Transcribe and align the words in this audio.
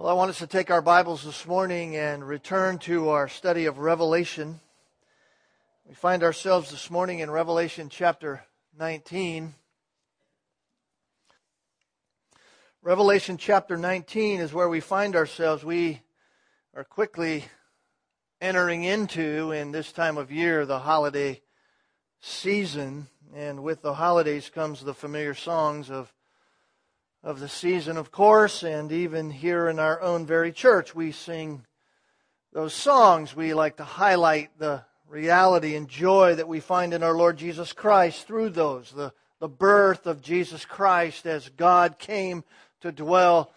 Well, 0.00 0.08
I 0.08 0.14
want 0.14 0.30
us 0.30 0.38
to 0.38 0.46
take 0.46 0.70
our 0.70 0.80
Bibles 0.80 1.24
this 1.24 1.46
morning 1.46 1.94
and 1.94 2.26
return 2.26 2.78
to 2.78 3.10
our 3.10 3.28
study 3.28 3.66
of 3.66 3.76
Revelation. 3.76 4.58
We 5.86 5.92
find 5.92 6.22
ourselves 6.22 6.70
this 6.70 6.90
morning 6.90 7.18
in 7.18 7.30
Revelation 7.30 7.90
chapter 7.90 8.42
19. 8.78 9.52
Revelation 12.80 13.36
chapter 13.36 13.76
19 13.76 14.40
is 14.40 14.54
where 14.54 14.70
we 14.70 14.80
find 14.80 15.14
ourselves. 15.14 15.64
We 15.64 16.00
are 16.74 16.84
quickly 16.84 17.44
entering 18.40 18.84
into, 18.84 19.52
in 19.52 19.70
this 19.70 19.92
time 19.92 20.16
of 20.16 20.32
year, 20.32 20.64
the 20.64 20.78
holiday 20.78 21.42
season. 22.20 23.08
And 23.34 23.62
with 23.62 23.82
the 23.82 23.92
holidays 23.92 24.48
comes 24.48 24.80
the 24.80 24.94
familiar 24.94 25.34
songs 25.34 25.90
of 25.90 26.10
of 27.22 27.40
the 27.40 27.48
season, 27.48 27.96
of 27.96 28.10
course, 28.10 28.62
and 28.62 28.90
even 28.90 29.30
here 29.30 29.68
in 29.68 29.78
our 29.78 30.00
own 30.00 30.24
very 30.24 30.52
church, 30.52 30.94
we 30.94 31.12
sing 31.12 31.64
those 32.52 32.72
songs. 32.72 33.36
We 33.36 33.52
like 33.52 33.76
to 33.76 33.84
highlight 33.84 34.58
the 34.58 34.84
reality 35.06 35.74
and 35.74 35.88
joy 35.88 36.36
that 36.36 36.48
we 36.48 36.60
find 36.60 36.94
in 36.94 37.02
our 37.02 37.14
Lord 37.14 37.36
Jesus 37.36 37.72
Christ 37.72 38.26
through 38.26 38.50
those. 38.50 38.90
The, 38.92 39.12
the 39.38 39.48
birth 39.48 40.06
of 40.06 40.22
Jesus 40.22 40.64
Christ 40.64 41.26
as 41.26 41.48
God 41.50 41.98
came 41.98 42.42
to 42.80 42.90
dwell 42.90 43.52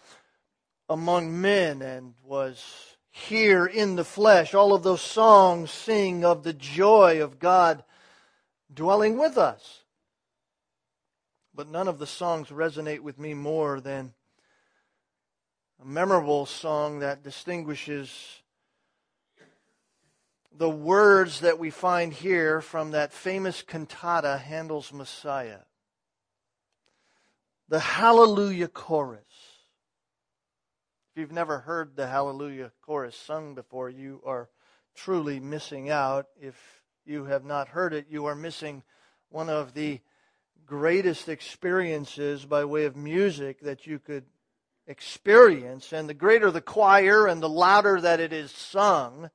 among 0.88 1.40
men 1.40 1.80
and 1.80 2.14
was 2.24 2.96
here 3.10 3.64
in 3.64 3.96
the 3.96 4.04
flesh. 4.04 4.52
All 4.52 4.74
of 4.74 4.82
those 4.82 5.00
songs 5.00 5.70
sing 5.70 6.24
of 6.24 6.42
the 6.42 6.52
joy 6.52 7.22
of 7.22 7.38
God 7.38 7.82
dwelling 8.72 9.16
with 9.16 9.38
us. 9.38 9.83
But 11.54 11.68
none 11.68 11.86
of 11.86 11.98
the 11.98 12.06
songs 12.06 12.48
resonate 12.48 13.00
with 13.00 13.18
me 13.18 13.32
more 13.32 13.80
than 13.80 14.12
a 15.80 15.84
memorable 15.84 16.46
song 16.46 16.98
that 16.98 17.22
distinguishes 17.22 18.42
the 20.56 20.70
words 20.70 21.40
that 21.40 21.58
we 21.58 21.70
find 21.70 22.12
here 22.12 22.60
from 22.60 22.92
that 22.92 23.12
famous 23.12 23.62
cantata, 23.62 24.38
Handel's 24.38 24.92
Messiah. 24.92 25.60
The 27.68 27.80
Hallelujah 27.80 28.68
Chorus. 28.68 29.22
If 31.12 31.20
you've 31.20 31.32
never 31.32 31.60
heard 31.60 31.94
the 31.94 32.08
Hallelujah 32.08 32.72
Chorus 32.82 33.16
sung 33.16 33.54
before, 33.54 33.88
you 33.88 34.20
are 34.26 34.48
truly 34.94 35.38
missing 35.38 35.88
out. 35.88 36.26
If 36.40 36.56
you 37.04 37.24
have 37.26 37.44
not 37.44 37.68
heard 37.68 37.94
it, 37.94 38.06
you 38.08 38.26
are 38.26 38.34
missing 38.34 38.82
one 39.28 39.48
of 39.48 39.74
the 39.74 40.00
greatest 40.66 41.28
experiences 41.28 42.44
by 42.44 42.64
way 42.64 42.84
of 42.84 42.96
music 42.96 43.60
that 43.60 43.86
you 43.86 43.98
could 43.98 44.24
experience. 44.86 45.92
And 45.92 46.08
the 46.08 46.14
greater 46.14 46.50
the 46.50 46.60
choir 46.60 47.26
and 47.26 47.42
the 47.42 47.48
louder 47.48 48.00
that 48.00 48.20
it 48.20 48.32
is 48.32 48.50
sung, 48.50 49.30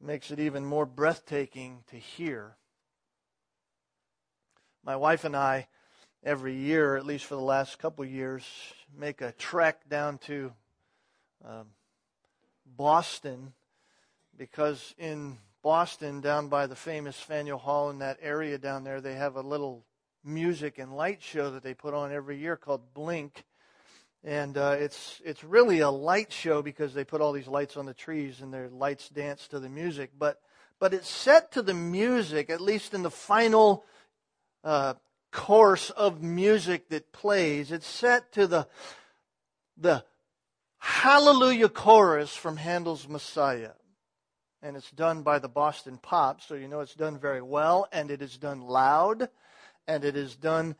makes 0.00 0.30
it 0.30 0.38
even 0.38 0.64
more 0.64 0.86
breathtaking 0.86 1.84
to 1.90 1.96
hear. 1.96 2.56
My 4.82 4.96
wife 4.96 5.24
and 5.24 5.36
I, 5.36 5.68
every 6.24 6.54
year, 6.54 6.96
at 6.96 7.04
least 7.04 7.26
for 7.26 7.34
the 7.34 7.40
last 7.42 7.78
couple 7.78 8.04
of 8.04 8.10
years, 8.10 8.44
make 8.96 9.20
a 9.20 9.32
trek 9.32 9.88
down 9.88 10.18
to 10.18 10.52
um, 11.44 11.66
Boston 12.64 13.52
because 14.36 14.94
in 14.96 15.36
Boston, 15.62 16.20
down 16.20 16.48
by 16.48 16.66
the 16.66 16.76
famous 16.76 17.18
Faneuil 17.20 17.58
Hall 17.58 17.90
in 17.90 17.98
that 17.98 18.18
area 18.22 18.56
down 18.56 18.82
there, 18.82 19.00
they 19.00 19.14
have 19.14 19.36
a 19.36 19.42
little 19.42 19.84
music 20.24 20.78
and 20.78 20.96
light 20.96 21.22
show 21.22 21.50
that 21.50 21.62
they 21.62 21.74
put 21.74 21.94
on 21.94 22.12
every 22.12 22.38
year 22.38 22.56
called 22.56 22.94
Blink. 22.94 23.44
And 24.22 24.56
uh, 24.56 24.76
it's 24.78 25.20
it's 25.24 25.42
really 25.42 25.80
a 25.80 25.90
light 25.90 26.32
show 26.32 26.60
because 26.60 26.92
they 26.92 27.04
put 27.04 27.20
all 27.20 27.32
these 27.32 27.46
lights 27.46 27.76
on 27.76 27.86
the 27.86 27.94
trees 27.94 28.40
and 28.40 28.52
their 28.52 28.68
lights 28.68 29.08
dance 29.08 29.48
to 29.48 29.60
the 29.60 29.68
music. 29.68 30.10
But 30.18 30.40
but 30.78 30.92
it's 30.92 31.08
set 31.08 31.52
to 31.52 31.62
the 31.62 31.74
music, 31.74 32.50
at 32.50 32.60
least 32.60 32.92
in 32.92 33.02
the 33.02 33.10
final 33.10 33.84
uh, 34.62 34.94
course 35.30 35.90
of 35.90 36.22
music 36.22 36.90
that 36.90 37.12
plays. 37.12 37.72
It's 37.72 37.86
set 37.86 38.32
to 38.32 38.46
the 38.46 38.66
the 39.78 40.04
Hallelujah 40.78 41.68
chorus 41.68 42.34
from 42.34 42.56
Handel's 42.56 43.08
Messiah 43.08 43.72
and 44.62 44.76
it's 44.76 44.90
done 44.90 45.22
by 45.22 45.38
the 45.38 45.48
Boston 45.48 45.98
Pops, 46.00 46.46
so 46.46 46.54
you 46.54 46.68
know 46.68 46.80
it's 46.80 46.94
done 46.94 47.18
very 47.18 47.42
well, 47.42 47.88
and 47.92 48.10
it 48.10 48.20
is 48.22 48.36
done 48.36 48.60
loud, 48.60 49.28
and 49.88 50.04
it 50.04 50.16
is 50.16 50.36
done 50.36 50.76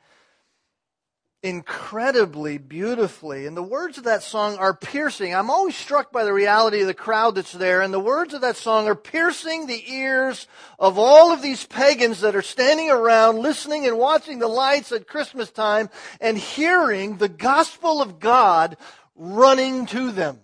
incredibly 1.42 2.58
beautifully. 2.58 3.46
And 3.46 3.56
the 3.56 3.62
words 3.62 3.96
of 3.96 4.04
that 4.04 4.22
song 4.22 4.58
are 4.58 4.74
piercing. 4.74 5.34
I'm 5.34 5.48
always 5.48 5.74
struck 5.74 6.12
by 6.12 6.24
the 6.24 6.34
reality 6.34 6.82
of 6.82 6.86
the 6.86 6.94
crowd 6.94 7.34
that's 7.34 7.52
there, 7.52 7.80
and 7.80 7.94
the 7.94 8.00
words 8.00 8.34
of 8.34 8.42
that 8.42 8.56
song 8.56 8.86
are 8.86 8.94
piercing 8.94 9.66
the 9.66 9.90
ears 9.90 10.46
of 10.78 10.98
all 10.98 11.32
of 11.32 11.40
these 11.40 11.64
pagans 11.64 12.20
that 12.20 12.36
are 12.36 12.42
standing 12.42 12.90
around 12.90 13.38
listening 13.38 13.86
and 13.86 13.96
watching 13.96 14.38
the 14.38 14.48
lights 14.48 14.92
at 14.92 15.08
Christmas 15.08 15.50
time 15.50 15.88
and 16.20 16.36
hearing 16.36 17.16
the 17.16 17.28
gospel 17.28 18.02
of 18.02 18.20
God 18.20 18.76
running 19.14 19.86
to 19.86 20.12
them 20.12 20.40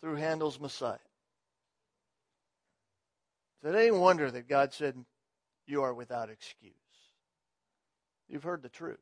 through 0.00 0.16
Handel's 0.16 0.58
Messiah. 0.58 0.98
Is 3.62 3.74
it 3.74 3.78
any 3.78 3.90
wonder 3.90 4.30
that 4.30 4.48
God 4.48 4.72
said, 4.72 4.96
You 5.66 5.82
are 5.82 5.92
without 5.92 6.30
excuse? 6.30 6.74
You've 8.28 8.44
heard 8.44 8.62
the 8.62 8.68
truth. 8.68 9.00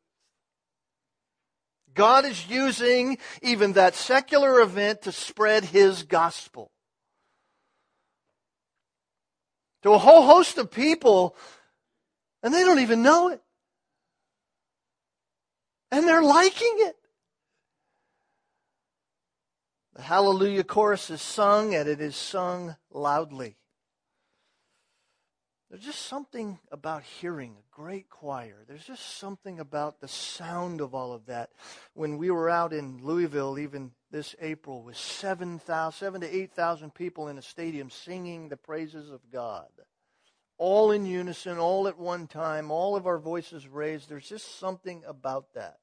God 1.94 2.24
is 2.24 2.48
using 2.48 3.18
even 3.42 3.74
that 3.74 3.94
secular 3.94 4.60
event 4.60 5.02
to 5.02 5.12
spread 5.12 5.64
his 5.64 6.02
gospel. 6.02 6.70
To 9.82 9.92
a 9.92 9.98
whole 9.98 10.22
host 10.22 10.58
of 10.58 10.70
people, 10.70 11.36
and 12.42 12.52
they 12.52 12.64
don't 12.64 12.80
even 12.80 13.02
know 13.02 13.28
it. 13.28 13.40
And 15.90 16.06
they're 16.06 16.22
liking 16.22 16.74
it. 16.78 16.96
The 19.94 20.02
Hallelujah 20.02 20.64
chorus 20.64 21.10
is 21.10 21.22
sung, 21.22 21.74
and 21.74 21.88
it 21.88 22.00
is 22.00 22.16
sung 22.16 22.76
loudly. 22.90 23.57
There's 25.70 25.84
just 25.84 26.06
something 26.06 26.58
about 26.72 27.02
hearing 27.02 27.56
a 27.58 27.76
great 27.76 28.08
choir. 28.08 28.64
There's 28.66 28.86
just 28.86 29.18
something 29.18 29.60
about 29.60 30.00
the 30.00 30.08
sound 30.08 30.80
of 30.80 30.94
all 30.94 31.12
of 31.12 31.26
that. 31.26 31.50
When 31.92 32.16
we 32.16 32.30
were 32.30 32.48
out 32.48 32.72
in 32.72 33.04
Louisville, 33.04 33.58
even 33.58 33.90
this 34.10 34.34
April, 34.40 34.82
with 34.82 34.96
7,000, 34.96 35.98
7 35.98 36.20
to 36.22 36.36
8,000 36.36 36.94
people 36.94 37.28
in 37.28 37.36
a 37.36 37.42
stadium 37.42 37.90
singing 37.90 38.48
the 38.48 38.56
praises 38.56 39.10
of 39.10 39.20
God, 39.30 39.68
all 40.56 40.90
in 40.90 41.04
unison, 41.04 41.58
all 41.58 41.86
at 41.86 41.98
one 41.98 42.26
time, 42.26 42.70
all 42.70 42.96
of 42.96 43.06
our 43.06 43.18
voices 43.18 43.68
raised. 43.68 44.08
There's 44.08 44.28
just 44.28 44.58
something 44.58 45.02
about 45.06 45.52
that. 45.52 45.78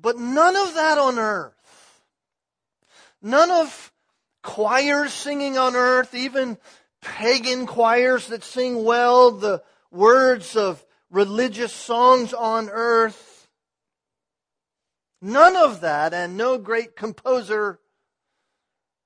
But 0.00 0.18
none 0.18 0.56
of 0.56 0.74
that 0.74 0.96
on 0.96 1.18
earth. 1.18 2.00
None 3.20 3.50
of 3.50 3.92
choirs 4.42 5.12
singing 5.12 5.58
on 5.58 5.76
earth, 5.76 6.14
even 6.14 6.56
pagan 7.00 7.66
choirs 7.66 8.28
that 8.28 8.44
sing 8.44 8.84
well 8.84 9.30
the 9.30 9.62
words 9.90 10.56
of 10.56 10.84
religious 11.10 11.72
songs 11.72 12.32
on 12.32 12.68
earth. 12.70 13.48
None 15.22 15.56
of 15.56 15.80
that, 15.80 16.12
and 16.12 16.36
no 16.36 16.58
great 16.58 16.94
composer 16.96 17.80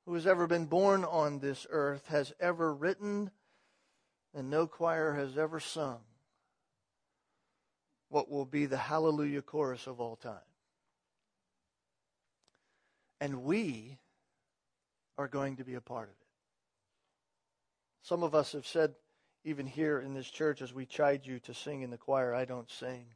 who 0.07 0.15
has 0.15 0.27
ever 0.27 0.47
been 0.47 0.67
born 0.67 1.05
on 1.05 1.39
this 1.39 1.67
earth 1.71 2.07
has 2.09 2.33
ever 2.41 2.75
written, 2.75 3.31
and 4.35 4.51
no 4.51 4.67
choir 4.67 5.15
has 5.15 5.39
ever 5.39 5.61
sung 5.61 6.01
what 8.09 8.29
will 8.29 8.45
be 8.45 8.67
the 8.67 8.77
hallelujah 8.77 9.43
chorus 9.43 9.87
of 9.87 10.01
all 10.01 10.17
time. 10.17 10.35
And 13.21 13.45
we 13.45 13.99
are 15.17 15.29
going 15.29 15.57
to 15.57 15.65
be 15.65 15.75
a 15.75 15.81
part 15.81 16.09
of 16.09 16.15
it. 16.15 16.20
Some 18.03 18.23
of 18.23 18.35
us 18.35 18.53
have 18.53 18.67
said, 18.67 18.95
even 19.45 19.67
here 19.67 20.01
in 20.01 20.15
this 20.15 20.31
church, 20.31 20.63
as 20.63 20.73
we 20.73 20.87
chide 20.87 21.27
you 21.27 21.39
to 21.41 21.55
sing 21.55 21.83
in 21.83 21.91
the 21.91 21.99
choir, 21.99 22.35
I 22.35 22.45
don't 22.45 22.71
sing, 22.71 23.07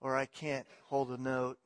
or 0.00 0.16
I 0.16 0.26
can't 0.26 0.66
hold 0.86 1.10
a 1.10 1.20
note. 1.20 1.58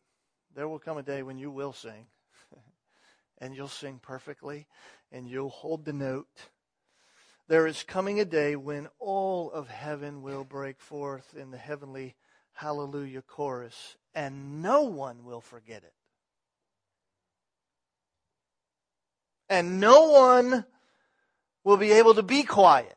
There 0.54 0.68
will 0.68 0.78
come 0.78 0.98
a 0.98 1.02
day 1.02 1.22
when 1.22 1.38
you 1.38 1.50
will 1.50 1.72
sing, 1.72 2.06
and 3.38 3.54
you'll 3.54 3.68
sing 3.68 3.98
perfectly, 4.02 4.66
and 5.10 5.28
you'll 5.28 5.50
hold 5.50 5.84
the 5.84 5.92
note. 5.92 6.48
There 7.48 7.66
is 7.66 7.82
coming 7.82 8.20
a 8.20 8.24
day 8.24 8.54
when 8.54 8.88
all 9.00 9.50
of 9.50 9.68
heaven 9.68 10.22
will 10.22 10.44
break 10.44 10.80
forth 10.80 11.34
in 11.36 11.50
the 11.50 11.58
heavenly 11.58 12.14
hallelujah 12.52 13.22
chorus, 13.22 13.96
and 14.14 14.62
no 14.62 14.82
one 14.82 15.24
will 15.24 15.40
forget 15.40 15.82
it. 15.82 15.94
And 19.48 19.80
no 19.80 20.10
one 20.10 20.64
will 21.64 21.76
be 21.76 21.92
able 21.92 22.14
to 22.14 22.22
be 22.22 22.42
quiet. 22.42 22.96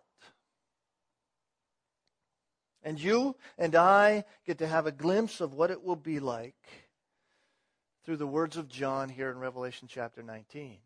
And 2.84 3.00
you 3.00 3.36
and 3.58 3.76
I 3.76 4.26
get 4.46 4.58
to 4.58 4.68
have 4.68 4.86
a 4.86 4.92
glimpse 4.92 5.42
of 5.42 5.54
what 5.54 5.72
it 5.72 5.84
will 5.84 5.96
be 5.96 6.20
like 6.20 6.56
through 8.04 8.18
the 8.18 8.28
words 8.28 8.58
of 8.58 8.68
John 8.68 9.10
here 9.10 9.30
in 9.30 9.38
Revelation 9.38 9.88
chapter 9.90 10.22
19. 10.22 10.78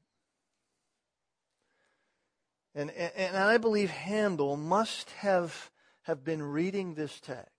And, 2.75 2.91
and, 2.91 3.11
and 3.15 3.37
I 3.37 3.57
believe 3.57 3.89
Handel 3.89 4.55
must 4.55 5.09
have, 5.11 5.71
have 6.03 6.23
been 6.23 6.43
reading 6.43 6.93
this 6.93 7.19
text 7.19 7.51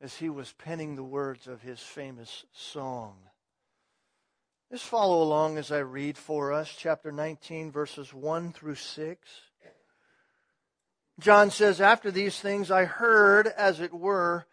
as 0.00 0.14
he 0.14 0.28
was 0.28 0.52
penning 0.52 0.94
the 0.94 1.02
words 1.02 1.48
of 1.48 1.62
his 1.62 1.80
famous 1.80 2.44
song. 2.52 3.16
Just 4.70 4.84
follow 4.84 5.22
along 5.22 5.58
as 5.58 5.70
I 5.70 5.78
read 5.78 6.18
for 6.18 6.52
us, 6.52 6.74
chapter 6.76 7.12
19, 7.12 7.70
verses 7.70 8.12
1 8.12 8.52
through 8.52 8.74
6. 8.74 9.28
John 11.20 11.50
says, 11.50 11.80
After 11.80 12.10
these 12.10 12.40
things 12.40 12.68
I 12.68 12.84
heard, 12.84 13.46
as 13.46 13.78
it 13.78 13.94
were, 13.94 14.44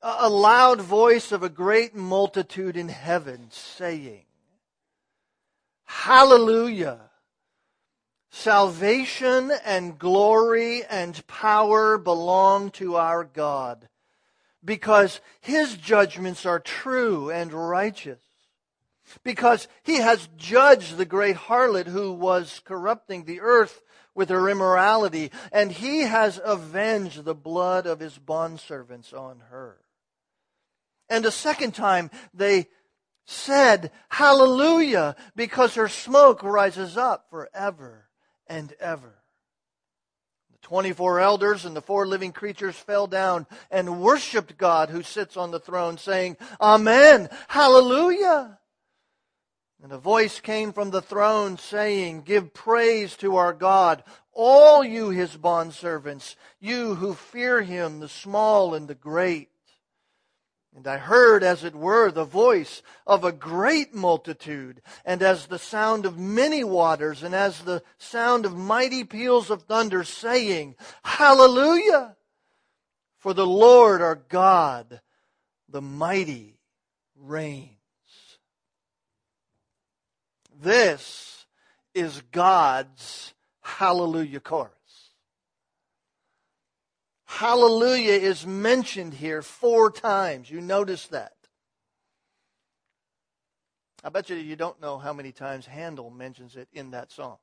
a 0.00 0.28
loud 0.28 0.80
voice 0.80 1.32
of 1.32 1.42
a 1.42 1.48
great 1.48 1.96
multitude 1.96 2.76
in 2.76 2.88
heaven 2.88 3.48
saying, 3.50 4.26
Hallelujah! 5.82 7.10
Salvation 8.30 9.50
and 9.64 9.98
glory 9.98 10.84
and 10.84 11.26
power 11.26 11.98
belong 11.98 12.70
to 12.72 12.94
our 12.94 13.24
God, 13.24 13.88
because 14.64 15.20
his 15.40 15.76
judgments 15.76 16.46
are 16.46 16.60
true 16.60 17.30
and 17.30 17.52
righteous. 17.52 18.20
Because 19.22 19.68
he 19.82 19.96
has 19.96 20.28
judged 20.36 20.96
the 20.96 21.04
great 21.04 21.36
harlot 21.36 21.86
who 21.86 22.12
was 22.12 22.60
corrupting 22.64 23.24
the 23.24 23.40
earth 23.40 23.82
with 24.14 24.30
her 24.30 24.48
immorality, 24.48 25.30
and 25.52 25.70
he 25.70 26.00
has 26.00 26.40
avenged 26.42 27.24
the 27.24 27.34
blood 27.34 27.86
of 27.86 28.00
his 28.00 28.18
bondservants 28.18 29.12
on 29.12 29.40
her. 29.50 29.78
And 31.08 31.24
a 31.24 31.30
second 31.30 31.72
time 31.74 32.10
they 32.34 32.66
said, 33.26 33.90
Hallelujah, 34.08 35.16
because 35.36 35.74
her 35.74 35.88
smoke 35.88 36.42
rises 36.42 36.96
up 36.96 37.28
forever 37.30 38.08
and 38.46 38.72
ever. 38.80 39.14
The 40.52 40.58
24 40.62 41.20
elders 41.20 41.64
and 41.64 41.76
the 41.76 41.82
four 41.82 42.06
living 42.06 42.32
creatures 42.32 42.76
fell 42.76 43.06
down 43.06 43.46
and 43.70 44.00
worshiped 44.00 44.56
God 44.56 44.90
who 44.90 45.02
sits 45.02 45.36
on 45.36 45.50
the 45.50 45.60
throne, 45.60 45.98
saying, 45.98 46.36
Amen, 46.60 47.28
Hallelujah. 47.48 48.58
And 49.82 49.92
a 49.92 49.98
voice 49.98 50.40
came 50.40 50.72
from 50.72 50.90
the 50.90 51.02
throne 51.02 51.58
saying, 51.58 52.22
Give 52.22 52.52
praise 52.54 53.16
to 53.18 53.36
our 53.36 53.52
God, 53.52 54.02
all 54.32 54.82
you 54.82 55.10
his 55.10 55.36
bondservants, 55.36 56.34
you 56.58 56.94
who 56.94 57.14
fear 57.14 57.62
him, 57.62 58.00
the 58.00 58.08
small 58.08 58.74
and 58.74 58.88
the 58.88 58.94
great. 58.94 59.50
And 60.74 60.86
I 60.86 60.98
heard, 60.98 61.42
as 61.42 61.64
it 61.64 61.74
were, 61.74 62.10
the 62.10 62.24
voice 62.24 62.82
of 63.06 63.24
a 63.24 63.32
great 63.32 63.94
multitude, 63.94 64.82
and 65.06 65.22
as 65.22 65.46
the 65.46 65.58
sound 65.58 66.04
of 66.04 66.18
many 66.18 66.64
waters, 66.64 67.22
and 67.22 67.34
as 67.34 67.62
the 67.62 67.82
sound 67.96 68.44
of 68.44 68.54
mighty 68.54 69.02
peals 69.02 69.48
of 69.48 69.62
thunder, 69.62 70.04
saying, 70.04 70.74
Hallelujah! 71.02 72.16
For 73.18 73.32
the 73.32 73.46
Lord 73.46 74.02
our 74.02 74.16
God, 74.16 75.00
the 75.66 75.80
mighty, 75.80 76.58
reigns. 77.16 77.75
This 80.60 81.46
is 81.94 82.22
God's 82.32 83.34
hallelujah 83.60 84.40
chorus. 84.40 84.72
Hallelujah 87.26 88.12
is 88.12 88.46
mentioned 88.46 89.14
here 89.14 89.42
four 89.42 89.90
times. 89.90 90.50
You 90.50 90.60
notice 90.60 91.08
that. 91.08 91.34
I 94.02 94.08
bet 94.08 94.30
you 94.30 94.36
you 94.36 94.56
don't 94.56 94.80
know 94.80 94.98
how 94.98 95.12
many 95.12 95.32
times 95.32 95.66
Handel 95.66 96.10
mentions 96.10 96.56
it 96.56 96.68
in 96.72 96.92
that 96.92 97.10
song. 97.10 97.38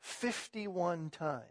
51 0.00 1.10
times. 1.10 1.44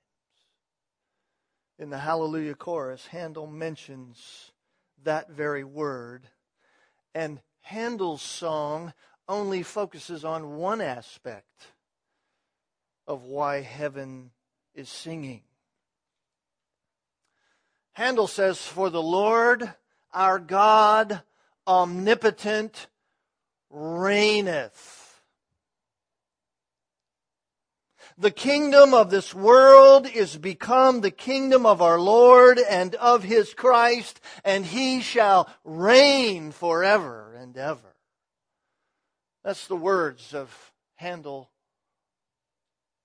In 1.80 1.90
the 1.90 1.98
Hallelujah 1.98 2.56
chorus, 2.56 3.08
Handel 3.08 3.48
mentions 3.48 4.52
that 5.04 5.32
very 5.32 5.64
word. 5.64 6.28
And 7.16 7.42
Handel's 7.62 8.22
song 8.22 8.94
only 9.28 9.64
focuses 9.64 10.26
on 10.26 10.58
one 10.58 10.82
aspect 10.82 11.68
of 13.08 13.24
why 13.24 13.62
heaven 13.62 14.32
is 14.74 14.90
singing. 14.90 15.42
Handel 17.94 18.28
says, 18.28 18.62
For 18.62 18.90
the 18.90 19.02
Lord 19.02 19.74
our 20.14 20.40
God 20.40 21.22
omnipotent 21.68 22.88
reigneth. 23.70 25.00
The 28.18 28.32
kingdom 28.32 28.94
of 28.94 29.10
this 29.10 29.34
world 29.34 30.08
is 30.08 30.38
become 30.38 31.02
the 31.02 31.12
kingdom 31.12 31.66
of 31.66 31.82
our 31.82 32.00
Lord 32.00 32.60
and 32.60 32.94
of 32.96 33.24
his 33.24 33.56
Christ, 33.56 34.22
and 34.46 34.66
he 34.66 35.02
shall 35.02 35.50
reign 35.64 36.52
forever 36.52 37.34
and 37.34 37.58
ever. 37.58 37.93
That's 39.44 39.68
the 39.68 39.76
words 39.76 40.34
of 40.34 40.50
Handel, 40.96 41.50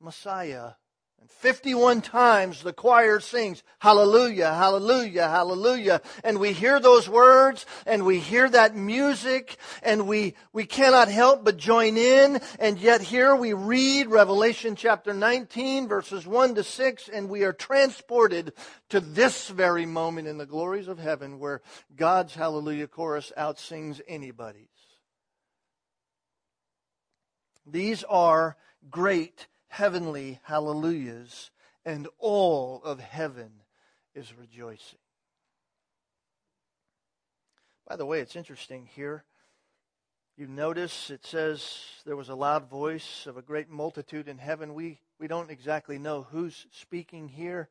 Messiah. 0.01 0.73
And 1.21 1.29
51 1.29 2.03
times 2.03 2.63
the 2.63 2.73
choir 2.73 3.19
sings, 3.19 3.65
Hallelujah, 3.81 4.55
Hallelujah, 4.55 5.29
Hallelujah. 5.29 6.01
And 6.23 6.39
we 6.39 6.53
hear 6.53 6.79
those 6.79 7.09
words 7.09 7.67
and 7.87 8.07
we 8.07 8.21
hear 8.21 8.49
that 8.49 8.77
music 8.77 9.57
and 9.83 10.07
we, 10.07 10.35
we 10.53 10.65
cannot 10.65 11.09
help 11.09 11.45
but 11.45 11.57
join 11.57 11.97
in. 11.97 12.41
And 12.61 12.79
yet 12.79 13.01
here 13.01 13.35
we 13.35 13.53
read 13.53 14.07
Revelation 14.07 14.77
chapter 14.77 15.13
19 15.13 15.89
verses 15.89 16.25
1 16.25 16.55
to 16.55 16.63
6 16.63 17.09
and 17.09 17.29
we 17.29 17.43
are 17.43 17.53
transported 17.53 18.53
to 18.91 19.01
this 19.01 19.49
very 19.49 19.87
moment 19.87 20.29
in 20.29 20.39
the 20.39 20.47
glories 20.47 20.87
of 20.87 21.01
heaven 21.01 21.41
where 21.41 21.63
God's 21.97 22.37
Hallelujah 22.37 22.87
chorus 22.87 23.33
outsings 23.37 24.01
anybody's. 24.07 24.69
These 27.71 28.03
are 28.05 28.57
great 28.91 29.47
heavenly 29.69 30.41
hallelujahs, 30.43 31.51
and 31.85 32.09
all 32.19 32.83
of 32.83 32.99
heaven 32.99 33.51
is 34.15 34.33
rejoicing. 34.35 34.99
By 37.87 37.97
the 37.97 38.07
way, 38.07 38.21
it's 38.21 38.37
interesting 38.37 38.89
here. 38.95 39.25
You 40.37 40.47
notice 40.47 41.11
it 41.11 41.27
says 41.27 41.79
there 42.07 42.17
was 42.17 42.29
a 42.29 42.35
loud 42.35 42.71
voice 42.71 43.27
of 43.27 43.37
a 43.37 43.43
great 43.43 43.69
multitude 43.69 44.29
in 44.29 44.39
heaven. 44.39 44.73
We, 44.73 45.01
we 45.19 45.27
don't 45.27 45.51
exactly 45.51 45.99
know 45.99 46.27
who's 46.31 46.67
speaking 46.71 47.29
here 47.29 47.69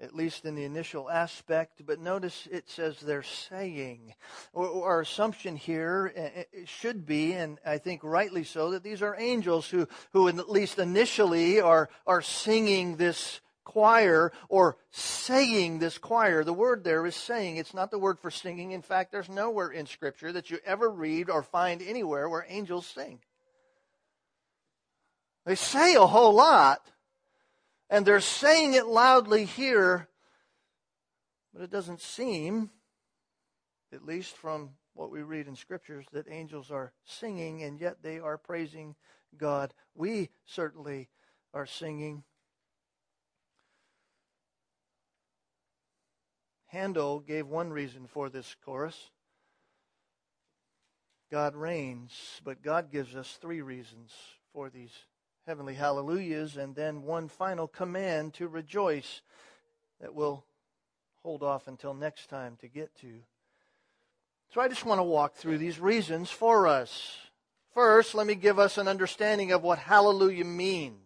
at 0.00 0.14
least 0.14 0.44
in 0.44 0.54
the 0.54 0.64
initial 0.64 1.10
aspect, 1.10 1.82
but 1.86 1.98
notice 1.98 2.46
it 2.50 2.68
says 2.68 3.00
they're 3.00 3.22
saying. 3.22 4.14
Our 4.54 5.00
assumption 5.00 5.56
here 5.56 6.12
eh, 6.14 6.28
eh, 6.36 6.44
should 6.66 7.06
be, 7.06 7.32
and 7.32 7.58
I 7.64 7.78
think 7.78 8.02
rightly 8.04 8.44
so, 8.44 8.70
that 8.70 8.82
these 8.82 9.02
are 9.02 9.16
angels 9.18 9.68
who, 9.68 9.88
who 10.12 10.28
at 10.28 10.50
least 10.50 10.78
initially 10.78 11.60
are, 11.60 11.88
are 12.06 12.22
singing 12.22 12.96
this 12.96 13.40
choir 13.64 14.32
or 14.48 14.76
saying 14.90 15.78
this 15.78 15.98
choir. 15.98 16.44
The 16.44 16.52
word 16.52 16.84
there 16.84 17.04
is 17.04 17.16
saying. 17.16 17.56
It's 17.56 17.74
not 17.74 17.90
the 17.90 17.98
word 17.98 18.18
for 18.18 18.30
singing. 18.30 18.72
In 18.72 18.82
fact, 18.82 19.12
there's 19.12 19.28
nowhere 19.28 19.70
in 19.70 19.86
Scripture 19.86 20.32
that 20.32 20.50
you 20.50 20.58
ever 20.64 20.88
read 20.88 21.28
or 21.28 21.42
find 21.42 21.82
anywhere 21.82 22.28
where 22.28 22.46
angels 22.48 22.86
sing. 22.86 23.18
They 25.46 25.54
say 25.54 25.94
a 25.94 26.06
whole 26.06 26.34
lot, 26.34 26.80
and 27.88 28.04
they're 28.04 28.20
saying 28.20 28.74
it 28.74 28.86
loudly 28.86 29.44
here, 29.44 30.08
but 31.52 31.62
it 31.62 31.70
doesn't 31.70 32.00
seem, 32.00 32.70
at 33.92 34.04
least 34.04 34.36
from 34.36 34.70
what 34.94 35.10
we 35.10 35.22
read 35.22 35.46
in 35.46 35.56
scriptures, 35.56 36.06
that 36.12 36.26
angels 36.30 36.70
are 36.70 36.92
singing 37.04 37.62
and 37.62 37.80
yet 37.80 38.02
they 38.02 38.18
are 38.18 38.38
praising 38.38 38.94
God. 39.36 39.72
We 39.94 40.30
certainly 40.46 41.08
are 41.54 41.66
singing. 41.66 42.24
Handel 46.66 47.20
gave 47.20 47.46
one 47.46 47.70
reason 47.70 48.06
for 48.06 48.28
this 48.28 48.56
chorus. 48.64 49.10
God 51.30 51.54
reigns, 51.54 52.40
but 52.44 52.62
God 52.62 52.90
gives 52.90 53.16
us 53.16 53.38
three 53.40 53.60
reasons 53.60 54.12
for 54.52 54.70
these 54.70 54.92
heavenly 55.46 55.74
hallelujahs, 55.74 56.56
and 56.56 56.74
then 56.74 57.02
one 57.02 57.28
final 57.28 57.68
command 57.68 58.34
to 58.34 58.48
rejoice 58.48 59.22
that 60.00 60.12
we'll 60.12 60.44
hold 61.22 61.44
off 61.44 61.68
until 61.68 61.94
next 61.94 62.28
time 62.28 62.56
to 62.60 62.66
get 62.66 62.92
to. 62.96 63.20
So 64.52 64.60
I 64.60 64.66
just 64.66 64.84
want 64.84 64.98
to 64.98 65.04
walk 65.04 65.36
through 65.36 65.58
these 65.58 65.78
reasons 65.78 66.30
for 66.30 66.66
us. 66.66 67.16
First, 67.74 68.14
let 68.14 68.26
me 68.26 68.34
give 68.34 68.58
us 68.58 68.76
an 68.76 68.88
understanding 68.88 69.52
of 69.52 69.62
what 69.62 69.78
hallelujah 69.78 70.44
means. 70.44 70.96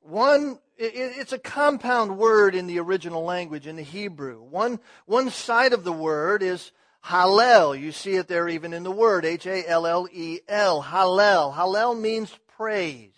One, 0.00 0.60
it's 0.76 1.32
a 1.32 1.38
compound 1.38 2.16
word 2.16 2.54
in 2.54 2.68
the 2.68 2.78
original 2.78 3.24
language, 3.24 3.66
in 3.66 3.74
the 3.74 3.82
Hebrew. 3.82 4.40
One, 4.40 4.78
one 5.06 5.30
side 5.30 5.72
of 5.72 5.82
the 5.82 5.92
word 5.92 6.42
is 6.44 6.70
Hallel. 7.04 7.78
You 7.78 7.92
see 7.92 8.16
it 8.16 8.28
there 8.28 8.48
even 8.48 8.72
in 8.72 8.82
the 8.82 8.90
word, 8.90 9.24
H-A-L-L-E-L, 9.24 10.82
Hallel. 10.82 11.54
Hallel 11.54 11.98
means 11.98 12.36
praise. 12.56 13.12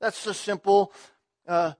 That's 0.00 0.24
the 0.24 0.34
simple 0.34 0.92
uh, 1.46 1.72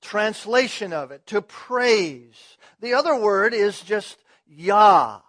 translation 0.00 0.92
of 0.92 1.10
it, 1.10 1.26
to 1.26 1.42
praise. 1.42 2.56
The 2.80 2.94
other 2.94 3.16
word 3.16 3.54
is 3.54 3.80
just 3.80 4.18
Yah, 4.46 5.20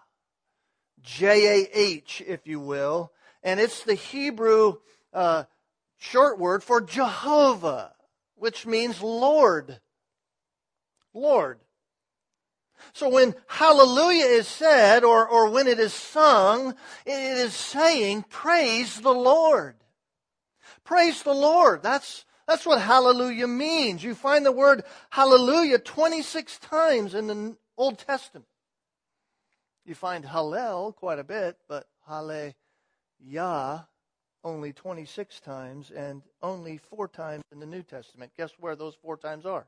J-A-H, 1.02 2.24
if 2.28 2.46
you 2.46 2.60
will, 2.60 3.12
and 3.44 3.60
it's 3.60 3.84
the 3.84 3.96
Hebrew 3.96 4.76
uh, 5.14 5.46
short 5.98 6.40
word 6.40 6.64
for 6.64 6.82
Jehovah, 6.82 7.94
which 8.36 8.66
means 8.66 9.02
Lord. 9.02 9.80
Lord. 11.14 11.60
So 12.94 13.10
when 13.10 13.36
hallelujah 13.48 14.26
is 14.26 14.48
said, 14.48 15.04
or, 15.04 15.28
or 15.28 15.50
when 15.50 15.68
it 15.68 15.80
is 15.80 15.94
sung, 15.94 16.76
it 17.06 17.38
is 17.38 17.54
saying, 17.54 18.26
praise 18.30 19.00
the 19.00 19.14
Lord. 19.14 19.76
Praise 20.84 21.24
the 21.24 21.34
Lord. 21.34 21.84
That's, 21.84 22.26
that's 22.48 22.66
what 22.66 22.82
hallelujah 22.82 23.48
means. 23.48 24.04
You 24.04 24.16
find 24.16 24.46
the 24.46 24.52
word 24.52 24.84
hallelujah 25.10 25.80
26 25.80 26.60
times 26.60 27.14
in 27.14 27.28
the 27.28 27.58
Old 27.78 28.00
Testament. 28.00 28.46
You 29.86 29.96
find 29.96 30.26
hallel 30.26 30.96
quite 30.96 31.20
a 31.20 31.24
bit, 31.24 31.58
but 31.68 31.88
hallelujah 32.08 33.88
only 34.44 34.74
26 34.74 35.40
times 35.42 35.92
and 35.92 36.22
only 36.42 36.78
four 36.78 37.08
times 37.08 37.44
in 37.52 37.60
the 37.60 37.66
New 37.66 37.84
Testament. 37.84 38.32
Guess 38.38 38.52
where 38.60 38.76
those 38.76 38.96
four 38.96 39.18
times 39.18 39.46
are? 39.46 39.68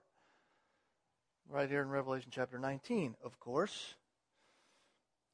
Right 1.51 1.69
here 1.69 1.81
in 1.81 1.89
Revelation 1.89 2.29
chapter 2.31 2.57
19, 2.57 3.15
of 3.25 3.37
course. 3.41 3.95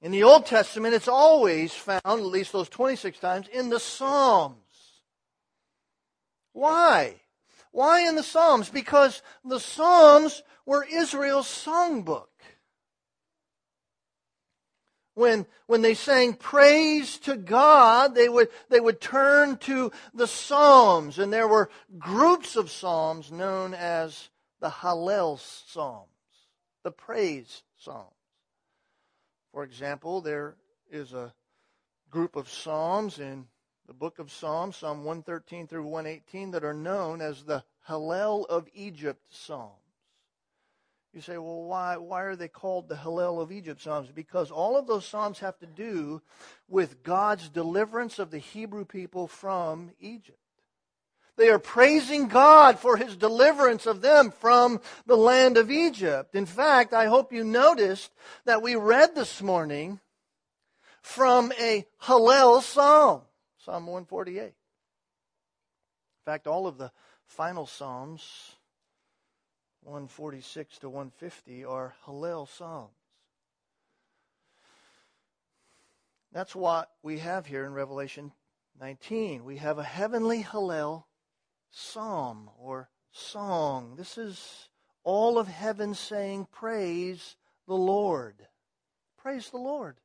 In 0.01 0.11
the 0.11 0.23
Old 0.23 0.47
Testament, 0.47 0.95
it's 0.95 1.07
always 1.07 1.73
found, 1.73 2.01
at 2.05 2.19
least 2.21 2.51
those 2.51 2.69
26 2.69 3.19
times, 3.19 3.47
in 3.47 3.69
the 3.69 3.79
Psalms. 3.79 4.57
Why? 6.53 7.17
Why 7.71 8.07
in 8.09 8.15
the 8.15 8.23
Psalms? 8.23 8.67
Because 8.67 9.21
the 9.45 9.59
Psalms 9.59 10.41
were 10.65 10.87
Israel's 10.91 11.47
songbook 11.47 12.25
when, 15.17 15.45
when 15.65 15.81
they 15.83 15.95
sang 15.95 16.33
praise 16.33 17.17
to 17.19 17.35
God, 17.35 18.13
they 18.13 18.29
would, 18.29 18.49
they 18.69 18.79
would 18.79 19.01
turn 19.01 19.57
to 19.57 19.91
the 20.13 20.27
Psalms, 20.27 21.17
and 21.19 21.33
there 21.33 21.47
were 21.47 21.69
groups 21.97 22.55
of 22.55 22.71
Psalms 22.71 23.31
known 23.31 23.73
as 23.73 24.29
the 24.59 24.69
Hallel 24.69 25.39
Psalms, 25.39 26.09
the 26.83 26.91
praise 26.91 27.63
Psalms. 27.77 28.13
For 29.53 29.63
example, 29.63 30.21
there 30.21 30.55
is 30.91 31.13
a 31.13 31.33
group 32.09 32.35
of 32.35 32.49
Psalms 32.49 33.19
in 33.19 33.47
the 33.87 33.93
book 33.93 34.19
of 34.19 34.31
Psalms, 34.31 34.75
Psalm 34.75 35.03
113 35.03 35.67
through 35.67 35.85
118, 35.85 36.51
that 36.51 36.63
are 36.63 36.73
known 36.73 37.21
as 37.21 37.43
the 37.43 37.63
Hallel 37.87 38.45
of 38.47 38.67
Egypt 38.73 39.21
Psalms. 39.29 39.73
You 41.13 41.21
say, 41.21 41.37
well, 41.37 41.63
why, 41.63 41.97
why 41.97 42.23
are 42.23 42.35
they 42.35 42.49
called 42.49 42.89
the 42.89 42.95
Hallel 42.95 43.41
of 43.41 43.51
Egypt 43.51 43.81
Psalms? 43.81 44.09
Because 44.13 44.51
all 44.51 44.77
of 44.77 44.87
those 44.87 45.07
Psalms 45.07 45.39
have 45.39 45.57
to 45.59 45.65
do 45.65 46.21
with 46.67 47.01
God's 47.01 47.49
deliverance 47.49 48.19
of 48.19 48.29
the 48.29 48.37
Hebrew 48.37 48.85
people 48.85 49.27
from 49.27 49.91
Egypt. 49.99 50.37
They 51.37 51.49
are 51.49 51.59
praising 51.59 52.27
God 52.27 52.79
for 52.79 52.97
his 52.97 53.15
deliverance 53.15 53.85
of 53.85 54.01
them 54.01 54.31
from 54.31 54.81
the 55.05 55.15
land 55.15 55.57
of 55.57 55.69
Egypt. 55.69 56.33
In 56.35 56.47
fact, 56.47 56.93
I 56.93 57.05
hope 57.05 57.31
you 57.31 57.43
noticed 57.43 58.11
that 58.45 58.63
we 58.63 58.75
read 58.75 59.13
this 59.13 59.41
morning 59.41 59.99
from 61.01 61.53
a 61.59 61.85
Hallel 62.01 62.61
Psalm, 62.63 63.21
Psalm 63.59 63.85
148. 63.85 64.41
In 64.41 64.53
fact, 66.25 66.47
all 66.47 66.65
of 66.65 66.79
the 66.79 66.91
final 67.27 67.67
Psalms 67.67 68.55
146 69.83 70.79
to 70.79 70.89
150 70.89 71.65
are 71.65 71.93
Hallel 72.07 72.49
Psalms. 72.49 72.89
That's 76.33 76.55
what 76.55 76.89
we 77.03 77.19
have 77.19 77.45
here 77.45 77.63
in 77.63 77.73
Revelation 77.73 78.31
19. 78.79 79.45
We 79.45 79.57
have 79.57 79.77
a 79.77 79.83
heavenly 79.83 80.43
Hallel 80.43 81.03
psalm 81.71 82.49
or 82.57 82.89
song. 83.11 83.95
This 83.97 84.17
is 84.17 84.69
all 85.03 85.37
of 85.37 85.47
heaven 85.47 85.93
saying, 85.93 86.47
Praise 86.51 87.35
the 87.67 87.75
Lord. 87.75 88.47
Praise 89.17 89.49
the 89.49 89.57
Lord. 89.57 89.97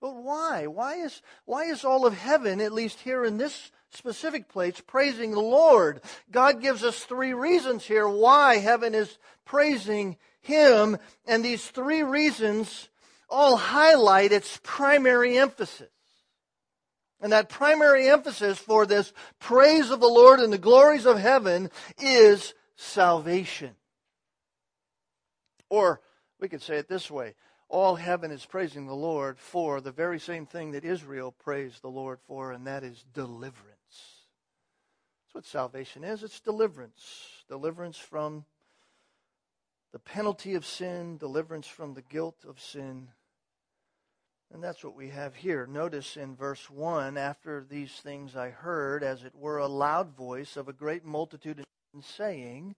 But 0.00 0.16
why? 0.16 0.66
Why 0.66 0.96
is, 0.96 1.22
why 1.44 1.64
is 1.66 1.84
all 1.84 2.06
of 2.06 2.14
heaven, 2.14 2.60
at 2.60 2.72
least 2.72 2.98
here 3.00 3.24
in 3.24 3.36
this 3.38 3.70
specific 3.90 4.48
place, 4.48 4.82
praising 4.84 5.30
the 5.30 5.40
Lord? 5.40 6.00
God 6.30 6.60
gives 6.60 6.82
us 6.82 7.04
three 7.04 7.32
reasons 7.32 7.84
here 7.84 8.08
why 8.08 8.56
heaven 8.56 8.96
is 8.96 9.16
praising 9.44 10.16
Him, 10.40 10.98
and 11.24 11.44
these 11.44 11.64
three 11.68 12.02
reasons 12.02 12.88
all 13.30 13.56
highlight 13.56 14.32
its 14.32 14.58
primary 14.64 15.38
emphasis. 15.38 15.91
And 17.22 17.32
that 17.32 17.48
primary 17.48 18.08
emphasis 18.08 18.58
for 18.58 18.84
this 18.84 19.12
praise 19.38 19.90
of 19.90 20.00
the 20.00 20.08
Lord 20.08 20.40
and 20.40 20.52
the 20.52 20.58
glories 20.58 21.06
of 21.06 21.18
heaven 21.18 21.70
is 22.00 22.52
salvation. 22.76 23.76
Or 25.70 26.00
we 26.40 26.48
could 26.48 26.62
say 26.62 26.76
it 26.76 26.88
this 26.88 27.10
way 27.10 27.34
all 27.72 27.94
heaven 27.94 28.30
is 28.30 28.44
praising 28.44 28.86
the 28.86 28.94
Lord 28.94 29.38
for 29.38 29.80
the 29.80 29.92
very 29.92 30.20
same 30.20 30.44
thing 30.44 30.72
that 30.72 30.84
Israel 30.84 31.32
praised 31.32 31.80
the 31.80 31.88
Lord 31.88 32.18
for, 32.26 32.52
and 32.52 32.66
that 32.66 32.84
is 32.84 33.02
deliverance. 33.14 33.56
That's 35.24 35.34
what 35.34 35.46
salvation 35.46 36.04
is 36.04 36.22
it's 36.22 36.40
deliverance. 36.40 37.44
Deliverance 37.48 37.96
from 37.96 38.44
the 39.92 39.98
penalty 39.98 40.54
of 40.54 40.66
sin, 40.66 41.16
deliverance 41.16 41.66
from 41.66 41.94
the 41.94 42.02
guilt 42.02 42.44
of 42.46 42.60
sin. 42.60 43.08
And 44.52 44.62
that's 44.62 44.84
what 44.84 44.94
we 44.94 45.08
have 45.08 45.34
here. 45.34 45.66
Notice 45.66 46.18
in 46.18 46.36
verse 46.36 46.68
1 46.68 47.16
after 47.16 47.64
these 47.68 47.92
things 47.92 48.36
I 48.36 48.50
heard, 48.50 49.02
as 49.02 49.24
it 49.24 49.34
were, 49.34 49.56
a 49.56 49.66
loud 49.66 50.14
voice 50.14 50.58
of 50.58 50.68
a 50.68 50.74
great 50.74 51.06
multitude 51.06 51.64
saying, 52.02 52.74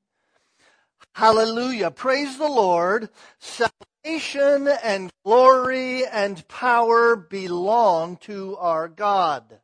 Hallelujah, 1.15 1.91
praise 1.91 2.39
the 2.39 2.49
Lord. 2.49 3.09
Salvation 3.41 4.69
and 4.69 5.11
glory 5.25 6.07
and 6.07 6.47
power 6.47 7.17
belong 7.17 8.19
to 8.19 8.57
our 8.59 8.87
God. 8.87 9.59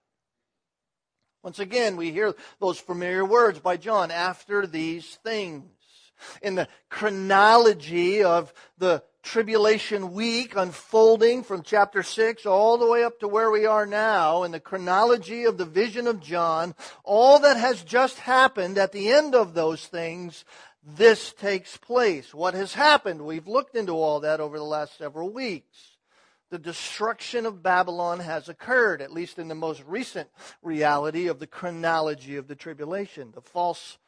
Once 1.45 1.61
again, 1.61 1.97
we 1.97 2.11
hear 2.11 2.35
those 2.61 2.79
familiar 2.81 3.25
words 3.25 3.61
by 3.61 3.77
John 3.77 4.11
after 4.11 4.67
these 4.67 5.19
things. 5.23 5.65
In 6.43 6.57
the 6.57 6.69
chronology 6.91 8.23
of 8.23 8.53
the 8.77 9.03
tribulation 9.23 10.13
week 10.13 10.55
unfolding 10.57 11.43
from 11.43 11.63
chapter 11.63 12.03
6 12.03 12.47
all 12.47 12.79
the 12.79 12.87
way 12.87 13.05
up 13.05 13.21
to 13.21 13.29
where 13.29 13.51
we 13.51 13.67
are 13.67 13.87
now, 13.87 14.43
in 14.43 14.53
the 14.53 14.61
chronology 14.61 15.45
of 15.45 15.59
the 15.59 15.65
vision 15.65 16.07
of 16.07 16.21
John, 16.21 16.75
all 17.05 17.39
that 17.41 17.57
has 17.57 17.83
just 17.83 18.19
happened 18.19 18.79
at 18.79 18.93
the 18.93 19.13
end 19.13 19.35
of 19.35 19.55
those 19.55 19.87
things 19.87 20.45
this 20.83 21.33
takes 21.35 21.77
place. 21.77 22.33
What 22.33 22.55
has 22.55 22.73
happened? 22.73 23.23
We've 23.23 23.47
looked 23.47 23.77
into 23.77 23.93
all 23.93 24.21
that 24.21 24.41
over 24.41 24.57
the 24.57 24.65
last 24.65 24.97
several 24.97 25.31
weeks. 25.31 25.99
The 26.51 26.59
destruction 26.59 27.47
of 27.47 27.63
Babylon 27.63 28.21
has 28.21 28.49
occurred, 28.49 29.03
at 29.03 29.13
least 29.13 29.39
in 29.39 29.49
the 29.49 29.55
most 29.55 29.85
recent 29.87 30.29
reality 30.63 31.29
of 31.29 31.39
the 31.39 31.47
chronology 31.47 32.37
of 32.37 32.49
the 32.49 32.57
tribulation. 32.57 33.31
The 33.33 33.43
false 33.43 33.99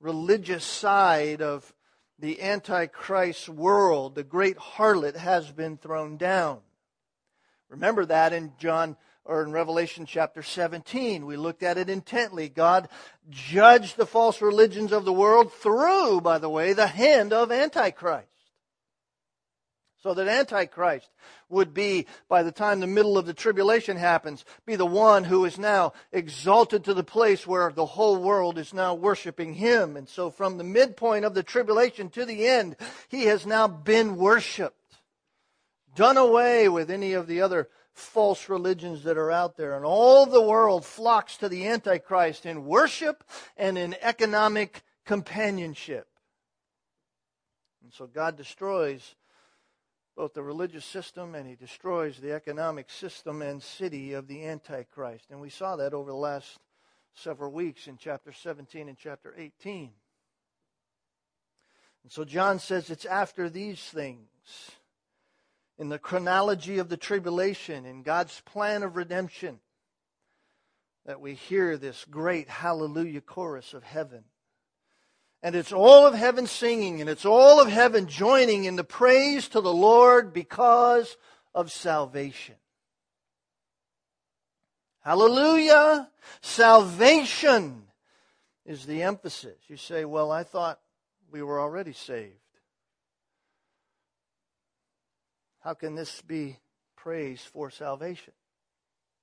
religious 0.00 0.64
side 0.64 1.42
of 1.42 1.74
the 2.18 2.42
Antichrist 2.42 3.48
world, 3.48 4.14
the 4.14 4.24
great 4.24 4.56
harlot, 4.56 5.16
has 5.16 5.50
been 5.50 5.76
thrown 5.76 6.16
down. 6.16 6.60
Remember 7.68 8.04
that 8.06 8.32
in 8.32 8.52
John 8.58 8.96
or 9.24 9.42
in 9.42 9.52
Revelation 9.52 10.06
chapter 10.06 10.42
17. 10.42 11.26
We 11.26 11.36
looked 11.36 11.62
at 11.62 11.76
it 11.76 11.90
intently. 11.90 12.48
God 12.48 12.88
judged 13.28 13.96
the 13.96 14.06
false 14.06 14.40
religions 14.40 14.90
of 14.90 15.04
the 15.04 15.12
world 15.12 15.52
through, 15.52 16.22
by 16.22 16.38
the 16.38 16.48
way, 16.48 16.72
the 16.72 16.86
hand 16.86 17.32
of 17.32 17.52
Antichrist. 17.52 18.26
So 20.02 20.14
that 20.14 20.28
Antichrist 20.28 21.08
would 21.48 21.74
be, 21.74 22.06
by 22.28 22.44
the 22.44 22.52
time 22.52 22.78
the 22.78 22.86
middle 22.86 23.18
of 23.18 23.26
the 23.26 23.34
tribulation 23.34 23.96
happens, 23.96 24.44
be 24.64 24.76
the 24.76 24.86
one 24.86 25.24
who 25.24 25.44
is 25.44 25.58
now 25.58 25.92
exalted 26.12 26.84
to 26.84 26.94
the 26.94 27.02
place 27.02 27.48
where 27.48 27.72
the 27.72 27.84
whole 27.84 28.22
world 28.22 28.58
is 28.58 28.72
now 28.72 28.94
worshiping 28.94 29.54
him. 29.54 29.96
And 29.96 30.08
so 30.08 30.30
from 30.30 30.56
the 30.56 30.64
midpoint 30.64 31.24
of 31.24 31.34
the 31.34 31.42
tribulation 31.42 32.10
to 32.10 32.24
the 32.24 32.46
end, 32.46 32.76
he 33.08 33.24
has 33.24 33.44
now 33.44 33.66
been 33.66 34.16
worshiped. 34.16 34.76
Done 35.96 36.16
away 36.16 36.68
with 36.68 36.92
any 36.92 37.14
of 37.14 37.26
the 37.26 37.40
other 37.40 37.68
false 37.92 38.48
religions 38.48 39.02
that 39.02 39.18
are 39.18 39.32
out 39.32 39.56
there. 39.56 39.74
And 39.74 39.84
all 39.84 40.26
the 40.26 40.40
world 40.40 40.84
flocks 40.84 41.38
to 41.38 41.48
the 41.48 41.66
Antichrist 41.66 42.46
in 42.46 42.66
worship 42.66 43.24
and 43.56 43.76
in 43.76 43.96
economic 44.00 44.84
companionship. 45.04 46.06
And 47.82 47.92
so 47.92 48.06
God 48.06 48.36
destroys 48.36 49.16
both 50.18 50.34
the 50.34 50.42
religious 50.42 50.84
system 50.84 51.36
and 51.36 51.46
he 51.46 51.54
destroys 51.54 52.18
the 52.18 52.32
economic 52.32 52.90
system 52.90 53.40
and 53.40 53.62
city 53.62 54.14
of 54.14 54.26
the 54.26 54.44
Antichrist. 54.44 55.26
And 55.30 55.40
we 55.40 55.48
saw 55.48 55.76
that 55.76 55.94
over 55.94 56.10
the 56.10 56.16
last 56.16 56.58
several 57.14 57.52
weeks 57.52 57.86
in 57.86 57.98
chapter 57.98 58.32
17 58.32 58.88
and 58.88 58.98
chapter 58.98 59.32
18. 59.38 59.92
And 62.02 62.10
so 62.10 62.24
John 62.24 62.58
says 62.58 62.90
it's 62.90 63.04
after 63.04 63.48
these 63.48 63.80
things, 63.80 64.26
in 65.78 65.88
the 65.88 66.00
chronology 66.00 66.78
of 66.78 66.88
the 66.88 66.96
tribulation, 66.96 67.86
in 67.86 68.02
God's 68.02 68.40
plan 68.40 68.82
of 68.82 68.96
redemption, 68.96 69.60
that 71.06 71.20
we 71.20 71.34
hear 71.34 71.76
this 71.76 72.04
great 72.10 72.48
hallelujah 72.48 73.20
chorus 73.20 73.72
of 73.72 73.84
heaven. 73.84 74.24
And 75.42 75.54
it's 75.54 75.72
all 75.72 76.06
of 76.06 76.14
heaven 76.14 76.46
singing, 76.46 77.00
and 77.00 77.08
it's 77.08 77.24
all 77.24 77.60
of 77.60 77.68
heaven 77.68 78.08
joining 78.08 78.64
in 78.64 78.76
the 78.76 78.84
praise 78.84 79.48
to 79.48 79.60
the 79.60 79.72
Lord 79.72 80.32
because 80.32 81.16
of 81.54 81.70
salvation. 81.70 82.56
Hallelujah! 85.00 86.10
Salvation 86.40 87.84
is 88.66 88.84
the 88.84 89.02
emphasis. 89.02 89.56
You 89.68 89.76
say, 89.76 90.04
well, 90.04 90.32
I 90.32 90.42
thought 90.42 90.80
we 91.30 91.42
were 91.42 91.60
already 91.60 91.92
saved. 91.92 92.34
How 95.60 95.74
can 95.74 95.94
this 95.94 96.20
be 96.20 96.58
praise 96.96 97.42
for 97.42 97.70
salvation? 97.70 98.32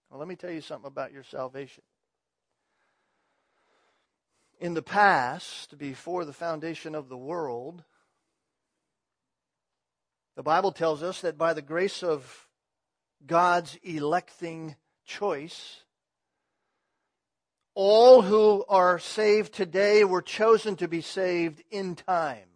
Well, 0.09 0.19
let 0.19 0.27
me 0.27 0.35
tell 0.35 0.51
you 0.51 0.61
something 0.61 0.87
about 0.87 1.11
your 1.11 1.23
salvation 1.23 1.83
in 4.59 4.73
the 4.73 4.81
past, 4.81 5.77
before 5.77 6.25
the 6.25 6.33
foundation 6.33 6.95
of 6.95 7.09
the 7.09 7.17
world, 7.17 7.83
the 10.35 10.43
Bible 10.43 10.71
tells 10.71 11.03
us 11.03 11.21
that 11.21 11.37
by 11.37 11.53
the 11.53 11.61
grace 11.61 12.03
of 12.03 12.47
God's 13.25 13.77
electing 13.83 14.75
choice, 15.05 15.81
all 17.73 18.21
who 18.21 18.65
are 18.69 18.99
saved 18.99 19.53
today 19.53 20.03
were 20.03 20.21
chosen 20.21 20.75
to 20.77 20.87
be 20.87 21.01
saved 21.01 21.63
in 21.71 21.95
time. 21.95 22.54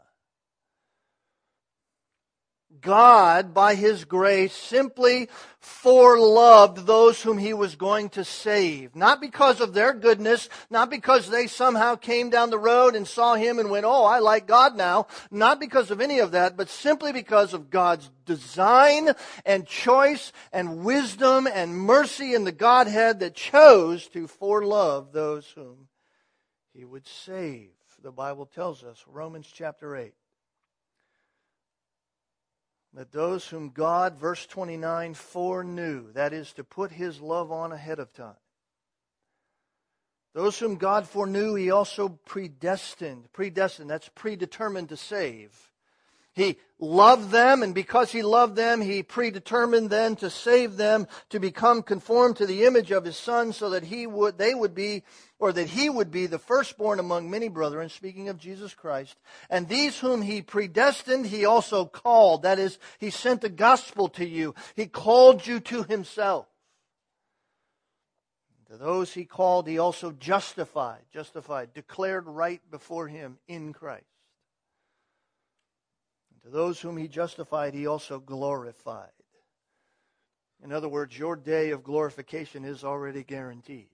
God, 2.82 3.54
by 3.54 3.76
His 3.76 4.06
grace, 4.06 4.54
simply 4.54 5.30
foreloved 5.62 6.86
those 6.86 7.22
whom 7.22 7.38
He 7.38 7.54
was 7.54 7.76
going 7.76 8.10
to 8.10 8.24
save. 8.24 8.96
Not 8.96 9.22
because 9.22 9.62
of 9.62 9.74
their 9.74 9.94
goodness, 9.94 10.50
not 10.70 10.90
because 10.90 11.30
they 11.30 11.48
somehow 11.48 11.96
came 11.96 12.30
down 12.30 12.50
the 12.50 12.60
road 12.60 12.96
and 12.96 13.08
saw 13.08 13.36
Him 13.36 13.60
and 13.60 13.70
went, 13.70 13.86
oh, 13.86 14.06
I 14.06 14.20
like 14.20 14.48
God 14.48 14.76
now. 14.76 15.08
Not 15.32 15.60
because 15.60 15.92
of 15.92 16.02
any 16.02 16.20
of 16.20 16.32
that, 16.32 16.58
but 16.58 16.70
simply 16.70 17.12
because 17.12 17.54
of 17.54 17.70
God's 17.70 18.10
design 18.26 19.10
and 19.46 19.66
choice 19.66 20.32
and 20.52 20.84
wisdom 20.84 21.48
and 21.48 21.76
mercy 21.76 22.34
in 22.34 22.44
the 22.44 22.52
Godhead 22.52 23.20
that 23.20 23.36
chose 23.36 24.08
to 24.10 24.28
forelove 24.28 25.12
those 25.12 25.48
whom 25.48 25.88
He 26.74 26.86
would 26.86 27.08
save. 27.08 27.70
The 28.02 28.12
Bible 28.12 28.46
tells 28.46 28.86
us, 28.86 29.04
Romans 29.08 29.50
chapter 29.54 29.96
8 29.98 30.14
that 32.94 33.12
those 33.12 33.48
whom 33.48 33.70
God, 33.70 34.18
verse 34.18 34.46
29, 34.46 35.14
foreknew, 35.14 36.12
that 36.14 36.34
is, 36.34 36.54
to 36.54 36.64
put 36.64 36.92
his 36.92 37.22
love 37.22 37.52
on 37.52 37.72
ahead 37.72 38.00
of 38.00 38.14
time, 38.14 38.36
those 40.34 40.60
whom 40.60 40.76
God 40.76 41.08
foreknew, 41.08 41.56
he 41.56 41.72
also 41.72 42.10
predestined. 42.10 43.32
Predestined, 43.34 43.90
that's 43.90 44.10
predetermined 44.10 44.90
to 44.90 44.98
save. 44.98 45.69
He 46.40 46.58
loved 46.80 47.32
them, 47.32 47.64
and 47.64 47.76
because 47.76 48.14
he 48.14 48.22
loved 48.22 48.56
them, 48.56 48.80
he 48.80 49.04
predetermined 49.04 49.90
then 49.90 50.16
to 50.16 50.30
save 50.30 50.78
them, 50.78 51.06
to 51.32 51.38
become 51.38 51.84
conformed 51.84 52.38
to 52.38 52.46
the 52.46 52.64
image 52.64 52.92
of 52.92 53.04
his 53.04 53.18
son, 53.18 53.52
so 53.52 53.72
that 53.72 53.84
he 53.84 54.08
would, 54.08 54.38
they 54.38 54.56
would 54.56 54.74
be, 54.74 55.04
or 55.38 55.52
that 55.52 55.68
he 55.68 55.90
would 55.90 56.12
be 56.12 56.28
the 56.28 56.40
firstborn 56.40 56.98
among 56.98 57.30
many 57.30 57.50
brethren, 57.50 57.90
speaking 57.90 58.30
of 58.30 58.38
Jesus 58.38 58.74
Christ. 58.74 59.18
And 59.50 59.68
these 59.68 60.00
whom 60.00 60.22
he 60.22 60.42
predestined, 60.42 61.26
he 61.26 61.44
also 61.44 61.84
called. 61.84 62.44
That 62.44 62.58
is, 62.58 62.80
he 63.00 63.10
sent 63.10 63.42
the 63.42 63.50
gospel 63.50 64.08
to 64.10 64.26
you. 64.26 64.56
He 64.78 64.86
called 64.86 65.46
you 65.46 65.60
to 65.60 65.84
himself. 65.84 66.48
To 68.72 68.78
those 68.78 69.12
he 69.12 69.26
called, 69.26 69.68
he 69.68 69.78
also 69.78 70.14
justified, 70.14 71.02
justified, 71.12 71.74
declared 71.74 72.28
right 72.28 72.62
before 72.72 73.10
him 73.10 73.40
in 73.50 73.74
Christ. 73.74 74.06
To 76.44 76.50
those 76.50 76.80
whom 76.80 76.98
he 76.98 77.08
justified, 77.08 77.74
he 77.74 77.88
also 77.88 78.20
glorified. 78.20 79.12
In 80.64 80.72
other 80.72 80.90
words, 80.90 81.18
your 81.18 81.36
day 81.36 81.72
of 81.72 81.84
glorification 81.84 82.66
is 82.66 82.84
already 82.84 83.24
guaranteed. 83.24 83.90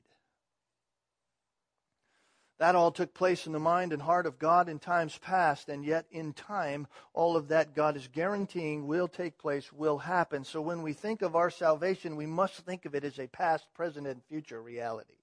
That 2.58 2.76
all 2.76 2.92
took 2.92 3.14
place 3.14 3.48
in 3.48 3.52
the 3.52 3.60
mind 3.60 3.92
and 3.92 4.02
heart 4.02 4.26
of 4.26 4.40
God 4.40 4.70
in 4.70 4.80
times 4.80 5.18
past, 5.18 5.68
and 5.68 5.84
yet 5.84 6.06
in 6.10 6.32
time, 6.32 6.88
all 7.14 7.36
of 7.36 7.50
that 7.50 7.76
God 7.76 7.98
is 7.98 8.08
guaranteeing 8.08 8.88
will 8.88 9.10
take 9.10 9.38
place, 9.38 9.74
will 9.74 9.98
happen. 9.98 10.46
So 10.46 10.62
when 10.62 10.82
we 10.82 10.94
think 10.94 11.22
of 11.22 11.36
our 11.36 11.50
salvation, 11.50 12.16
we 12.16 12.26
must 12.26 12.56
think 12.56 12.86
of 12.86 12.96
it 12.96 13.04
as 13.04 13.20
a 13.20 13.28
past, 13.28 13.68
present, 13.74 14.08
and 14.08 14.24
future 14.24 14.62
reality. 14.62 15.16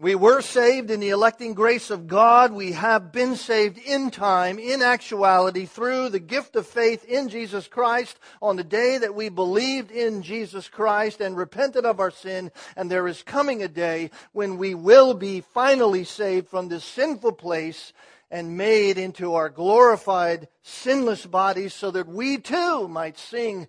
We 0.00 0.14
were 0.14 0.42
saved 0.42 0.92
in 0.92 1.00
the 1.00 1.08
electing 1.08 1.54
grace 1.54 1.90
of 1.90 2.06
God. 2.06 2.52
We 2.52 2.70
have 2.70 3.10
been 3.10 3.34
saved 3.34 3.78
in 3.78 4.12
time, 4.12 4.60
in 4.60 4.80
actuality, 4.80 5.66
through 5.66 6.10
the 6.10 6.20
gift 6.20 6.54
of 6.54 6.68
faith 6.68 7.04
in 7.04 7.28
Jesus 7.28 7.66
Christ 7.66 8.16
on 8.40 8.54
the 8.54 8.62
day 8.62 8.98
that 8.98 9.16
we 9.16 9.28
believed 9.28 9.90
in 9.90 10.22
Jesus 10.22 10.68
Christ 10.68 11.20
and 11.20 11.36
repented 11.36 11.84
of 11.84 11.98
our 11.98 12.12
sin. 12.12 12.52
And 12.76 12.88
there 12.88 13.08
is 13.08 13.24
coming 13.24 13.60
a 13.60 13.66
day 13.66 14.12
when 14.30 14.56
we 14.56 14.72
will 14.72 15.14
be 15.14 15.40
finally 15.40 16.04
saved 16.04 16.46
from 16.46 16.68
this 16.68 16.84
sinful 16.84 17.32
place 17.32 17.92
and 18.30 18.56
made 18.56 18.98
into 18.98 19.34
our 19.34 19.48
glorified, 19.48 20.46
sinless 20.62 21.26
bodies 21.26 21.74
so 21.74 21.90
that 21.90 22.06
we 22.06 22.38
too 22.38 22.86
might 22.86 23.18
sing 23.18 23.66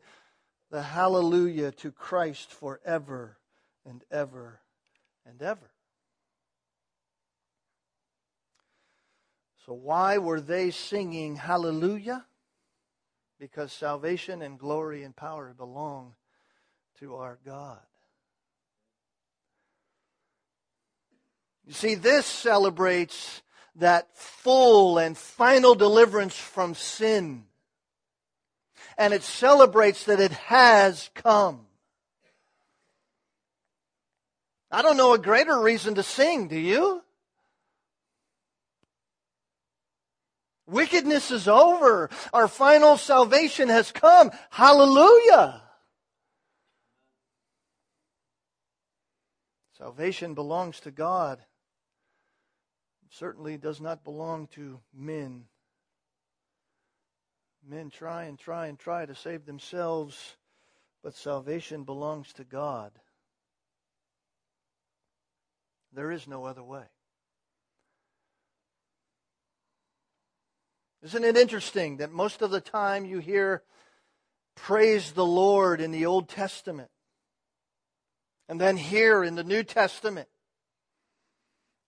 the 0.70 0.84
hallelujah 0.84 1.72
to 1.72 1.92
Christ 1.92 2.52
forever 2.52 3.40
and 3.84 4.04
ever 4.12 4.60
and 5.26 5.42
ever. 5.42 5.69
So, 9.70 9.76
why 9.76 10.18
were 10.18 10.42
they 10.42 10.72
singing 10.72 11.36
hallelujah? 11.36 12.26
Because 13.40 13.72
salvation 13.72 14.42
and 14.42 14.58
glory 14.58 15.04
and 15.04 15.16
power 15.16 15.54
belong 15.56 16.16
to 17.02 17.18
our 17.18 17.38
God. 17.46 17.78
You 21.68 21.74
see, 21.74 21.94
this 21.94 22.26
celebrates 22.26 23.44
that 23.76 24.08
full 24.18 24.98
and 24.98 25.16
final 25.16 25.76
deliverance 25.76 26.36
from 26.36 26.74
sin. 26.74 27.44
And 28.98 29.14
it 29.14 29.22
celebrates 29.22 30.06
that 30.06 30.20
it 30.20 30.32
has 30.32 31.12
come. 31.14 31.68
I 34.72 34.82
don't 34.82 34.98
know 34.98 35.14
a 35.14 35.20
greater 35.20 35.62
reason 35.62 35.94
to 35.94 36.02
sing, 36.02 36.48
do 36.48 36.58
you? 36.58 37.04
Wickedness 40.70 41.32
is 41.32 41.48
over. 41.48 42.10
Our 42.32 42.48
final 42.48 42.98
salvation 42.98 43.70
has 43.70 43.92
come. 43.92 44.32
Hallelujah. 44.52 45.64
Salvation 49.78 50.36
belongs 50.36 50.80
to 50.82 50.92
God. 50.92 51.40
It 51.40 53.16
certainly 53.16 53.58
does 53.58 53.82
not 53.82 54.04
belong 54.04 54.48
to 54.48 54.80
men. 54.94 55.46
Men 57.68 57.90
try 57.90 58.26
and 58.26 58.38
try 58.38 58.68
and 58.68 58.78
try 58.78 59.06
to 59.06 59.16
save 59.16 59.46
themselves, 59.46 60.36
but 61.02 61.16
salvation 61.16 61.84
belongs 61.84 62.32
to 62.34 62.44
God. 62.44 62.92
There 65.94 66.12
is 66.12 66.28
no 66.28 66.46
other 66.46 66.64
way. 66.64 66.86
Isn't 71.02 71.24
it 71.24 71.38
interesting 71.38 71.98
that 71.98 72.12
most 72.12 72.42
of 72.42 72.52
the 72.52 72.60
time 72.60 73.06
you 73.06 73.20
hear 73.20 73.64
praise 74.56 75.14
the 75.14 75.26
Lord 75.26 75.80
in 75.80 75.92
the 75.92 76.06
Old 76.06 76.28
Testament? 76.28 76.90
And 78.50 78.60
then 78.60 78.78
here 78.78 79.24
in 79.24 79.36
the 79.36 79.44
New 79.44 79.64
Testament, 79.64 80.28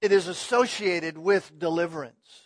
it 0.01 0.11
is 0.11 0.27
associated 0.27 1.17
with 1.17 1.57
deliverance. 1.59 2.40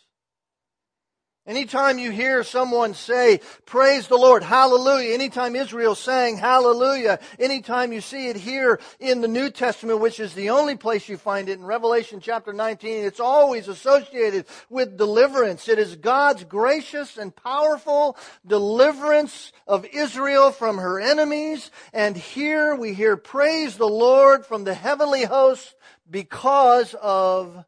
Anytime 1.47 1.99
you 1.99 2.09
hear 2.09 2.43
someone 2.43 2.95
say, 2.95 3.39
praise 3.67 4.07
the 4.07 4.17
Lord, 4.17 4.41
hallelujah, 4.41 5.13
anytime 5.13 5.55
Israel 5.55 5.93
sang 5.93 6.37
hallelujah, 6.37 7.19
anytime 7.37 7.93
you 7.93 8.01
see 8.01 8.29
it 8.29 8.35
here 8.35 8.79
in 8.99 9.21
the 9.21 9.27
New 9.27 9.51
Testament, 9.51 9.99
which 9.99 10.19
is 10.19 10.33
the 10.33 10.49
only 10.49 10.75
place 10.75 11.07
you 11.07 11.17
find 11.17 11.47
it 11.47 11.59
in 11.59 11.63
Revelation 11.63 12.19
chapter 12.19 12.51
19, 12.51 13.05
it's 13.05 13.19
always 13.19 13.67
associated 13.67 14.47
with 14.71 14.97
deliverance. 14.97 15.69
It 15.69 15.77
is 15.77 15.95
God's 15.95 16.43
gracious 16.45 17.15
and 17.15 17.35
powerful 17.35 18.17
deliverance 18.47 19.53
of 19.67 19.85
Israel 19.85 20.51
from 20.51 20.79
her 20.79 20.99
enemies. 20.99 21.69
And 21.93 22.17
here 22.17 22.75
we 22.75 22.95
hear 22.95 23.17
praise 23.17 23.77
the 23.77 23.85
Lord 23.85 24.47
from 24.47 24.63
the 24.63 24.73
heavenly 24.73 25.25
host 25.25 25.75
because 26.09 26.95
of 26.95 27.65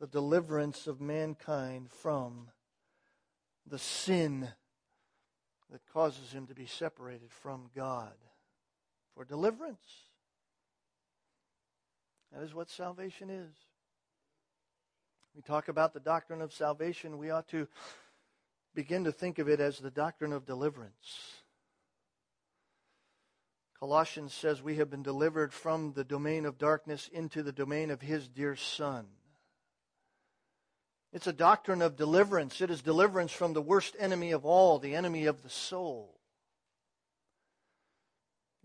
the 0.00 0.06
deliverance 0.06 0.86
of 0.86 1.02
mankind 1.02 1.90
from 1.90 2.48
the 3.68 3.78
sin 3.78 4.48
that 5.70 5.80
causes 5.92 6.32
him 6.32 6.46
to 6.46 6.54
be 6.54 6.66
separated 6.66 7.30
from 7.30 7.70
God 7.74 8.14
for 9.14 9.24
deliverance. 9.24 10.08
That 12.32 12.42
is 12.42 12.54
what 12.54 12.70
salvation 12.70 13.30
is. 13.30 13.54
We 15.34 15.42
talk 15.42 15.68
about 15.68 15.92
the 15.92 16.00
doctrine 16.00 16.42
of 16.42 16.52
salvation, 16.52 17.18
we 17.18 17.30
ought 17.30 17.48
to 17.48 17.68
begin 18.74 19.04
to 19.04 19.12
think 19.12 19.38
of 19.38 19.48
it 19.48 19.60
as 19.60 19.78
the 19.78 19.90
doctrine 19.90 20.32
of 20.32 20.46
deliverance. 20.46 21.42
Colossians 23.78 24.34
says 24.34 24.60
we 24.60 24.76
have 24.76 24.90
been 24.90 25.04
delivered 25.04 25.52
from 25.52 25.92
the 25.92 26.02
domain 26.02 26.44
of 26.44 26.58
darkness 26.58 27.08
into 27.12 27.42
the 27.42 27.52
domain 27.52 27.90
of 27.90 28.00
his 28.00 28.26
dear 28.26 28.56
Son. 28.56 29.06
It's 31.12 31.26
a 31.26 31.32
doctrine 31.32 31.82
of 31.82 31.96
deliverance. 31.96 32.60
It 32.60 32.70
is 32.70 32.82
deliverance 32.82 33.32
from 33.32 33.54
the 33.54 33.62
worst 33.62 33.96
enemy 33.98 34.32
of 34.32 34.44
all, 34.44 34.78
the 34.78 34.94
enemy 34.94 35.26
of 35.26 35.42
the 35.42 35.48
soul. 35.48 36.14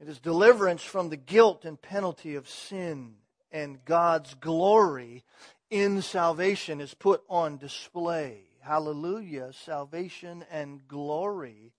It 0.01 0.09
is 0.09 0.19
deliverance 0.19 0.83
from 0.83 1.09
the 1.09 1.17
guilt 1.17 1.63
and 1.63 1.81
penalty 1.81 2.35
of 2.35 2.49
sin, 2.49 3.15
and 3.51 3.85
God's 3.85 4.33
glory 4.33 5.23
in 5.69 6.01
salvation 6.01 6.81
is 6.81 6.93
put 6.93 7.23
on 7.29 7.57
display. 7.57 8.41
Hallelujah. 8.61 9.51
Salvation 9.53 10.45
and 10.51 10.87
glory 10.87 11.73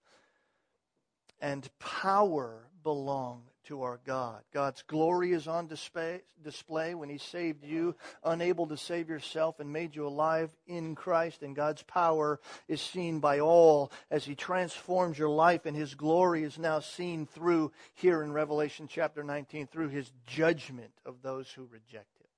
and 1.40 1.68
power 1.78 2.68
belong 2.82 3.42
to 3.64 3.82
our 3.82 4.00
God. 4.06 4.42
God's 4.52 4.82
glory 4.82 5.32
is 5.32 5.48
on 5.48 5.66
display, 5.66 6.22
display 6.42 6.94
when 6.94 7.08
He 7.08 7.18
saved 7.18 7.64
you, 7.64 7.94
unable 8.22 8.66
to 8.68 8.76
save 8.76 9.08
yourself, 9.08 9.60
and 9.60 9.72
made 9.72 9.94
you 9.96 10.06
alive 10.06 10.50
in 10.66 10.94
Christ. 10.94 11.42
And 11.42 11.56
God's 11.56 11.82
power 11.82 12.40
is 12.68 12.80
seen 12.80 13.20
by 13.20 13.40
all 13.40 13.90
as 14.10 14.24
He 14.24 14.34
transforms 14.34 15.18
your 15.18 15.28
life, 15.28 15.66
and 15.66 15.76
His 15.76 15.94
glory 15.94 16.44
is 16.44 16.58
now 16.58 16.80
seen 16.80 17.26
through 17.26 17.72
here 17.94 18.22
in 18.22 18.32
Revelation 18.32 18.88
chapter 18.88 19.22
19 19.22 19.66
through 19.66 19.88
His 19.88 20.10
judgment 20.26 20.92
of 21.04 21.22
those 21.22 21.50
who 21.50 21.66
reject 21.66 22.18
Him. 22.18 22.28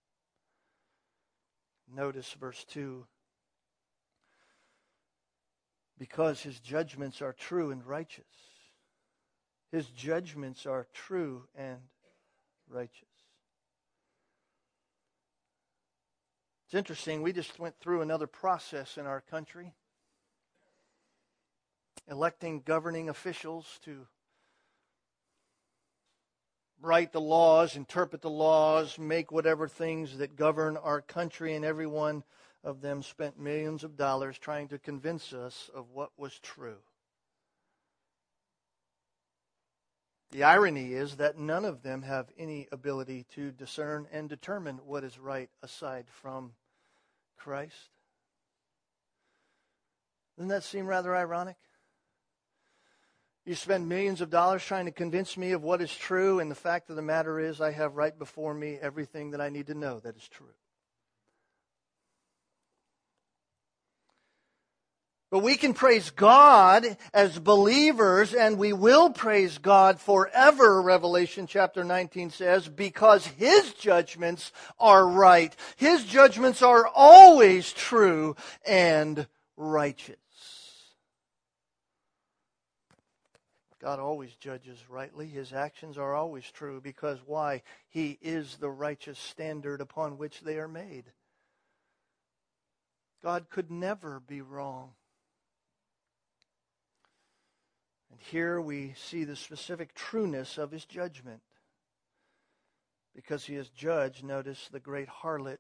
Notice 1.97 2.33
verse 2.41 2.65
2 2.71 3.07
because 5.99 6.43
His 6.43 6.61
judgments 6.61 7.23
are 7.23 7.33
true 7.33 7.71
and 7.71 7.85
righteous. 7.85 8.25
His 9.73 9.87
judgments 9.87 10.67
are 10.67 10.87
true 10.93 11.45
and 11.57 11.79
righteous. 12.69 13.09
It's 16.67 16.75
interesting, 16.75 17.23
we 17.23 17.33
just 17.33 17.59
went 17.59 17.79
through 17.79 18.03
another 18.03 18.27
process 18.27 18.99
in 18.99 19.07
our 19.07 19.21
country, 19.21 19.73
electing 22.11 22.63
governing 22.65 23.09
officials 23.09 23.79
to 23.85 24.07
write 26.81 27.13
the 27.13 27.21
laws, 27.21 27.77
interpret 27.77 28.21
the 28.21 28.31
laws, 28.31 28.99
make 28.99 29.31
whatever 29.31 29.69
things 29.69 30.19
that 30.19 30.37
govern 30.37 30.77
our 30.77 31.01
country, 31.01 31.55
and 31.55 31.65
every 31.65 31.87
one 31.87 32.25
of 32.65 32.81
them 32.81 33.03
spent 33.03 33.39
millions 33.39 33.85
of 33.85 33.97
dollars 33.97 34.37
trying 34.39 34.69
to 34.69 34.79
convince 34.79 35.33
us 35.33 35.71
of 35.75 35.91
what 35.93 36.11
was 36.17 36.39
true. 36.41 36.79
The 40.33 40.43
irony 40.43 40.93
is 40.93 41.17
that 41.17 41.39
none 41.39 41.65
of 41.65 41.83
them 41.83 42.03
have 42.03 42.27
any 42.37 42.69
ability 42.73 43.27
to 43.35 43.53
discern 43.53 44.07
and 44.13 44.29
determine 44.29 44.81
what 44.85 45.05
is 45.05 45.19
right 45.19 45.49
aside 45.63 46.07
from 46.09 46.53
Christ. 47.37 47.91
Doesn't 50.37 50.49
that 50.49 50.65
seem 50.65 50.87
rather 50.87 51.17
ironic? 51.17 51.57
You 53.47 53.55
spend 53.55 53.89
millions 53.89 54.21
of 54.21 54.29
dollars 54.29 54.65
trying 54.65 54.87
to 54.87 54.91
convince 54.91 55.37
me 55.37 55.53
of 55.53 55.63
what 55.63 55.81
is 55.81 55.95
true, 55.95 56.41
and 56.41 56.51
the 56.51 56.57
fact 56.57 56.91
of 56.91 56.97
the 56.97 57.03
matter 57.03 57.39
is, 57.39 57.61
I 57.61 57.71
have 57.71 57.95
right 57.95 58.19
before 58.19 58.53
me 58.53 58.77
everything 58.83 59.31
that 59.31 59.41
I 59.41 59.51
need 59.51 59.69
to 59.69 59.75
know 59.75 60.01
that 60.01 60.17
is 60.17 60.29
true. 60.29 60.53
But 65.37 65.43
we 65.43 65.59
can 65.59 65.75
praise 65.75 66.09
God 66.09 66.97
as 67.13 67.39
believers, 67.39 68.33
and 68.33 68.57
we 68.57 68.73
will 68.73 69.11
praise 69.11 69.59
God 69.59 70.01
forever, 70.01 70.81
Revelation 70.81 71.47
chapter 71.47 71.85
19 71.85 72.31
says, 72.31 72.69
because 72.69 73.27
His 73.27 73.75
judgments 73.75 74.51
are 74.81 75.07
right. 75.07 75.55
His 75.77 76.07
judgments 76.07 76.63
are 76.63 76.87
always 76.87 77.71
true 77.71 78.35
and 78.67 79.27
righteous. 79.59 80.17
God 83.79 84.01
always 84.01 84.33
judges 84.37 84.79
rightly. 84.89 85.27
His 85.27 85.53
actions 85.53 85.99
are 85.99 86.15
always 86.15 86.51
true 86.51 86.81
because 86.81 87.19
why? 87.27 87.61
He 87.91 88.19
is 88.23 88.57
the 88.57 88.71
righteous 88.71 89.19
standard 89.19 89.83
upon 89.83 90.17
which 90.17 90.41
they 90.41 90.57
are 90.57 90.67
made. 90.67 91.05
God 93.23 93.51
could 93.51 93.71
never 93.71 94.19
be 94.19 94.41
wrong. 94.41 94.93
And 98.11 98.21
here 98.21 98.61
we 98.61 98.95
see 98.97 99.25
the 99.25 99.37
specific 99.37 99.95
trueness 99.95 100.59
of 100.59 100.71
his 100.71 100.85
judgment. 100.85 101.43
Because 103.15 103.47
he 103.47 103.55
has 103.55 103.69
judged, 103.71 104.25
notice, 104.25 104.69
the 104.71 104.81
great 104.81 105.09
harlot. 105.09 105.59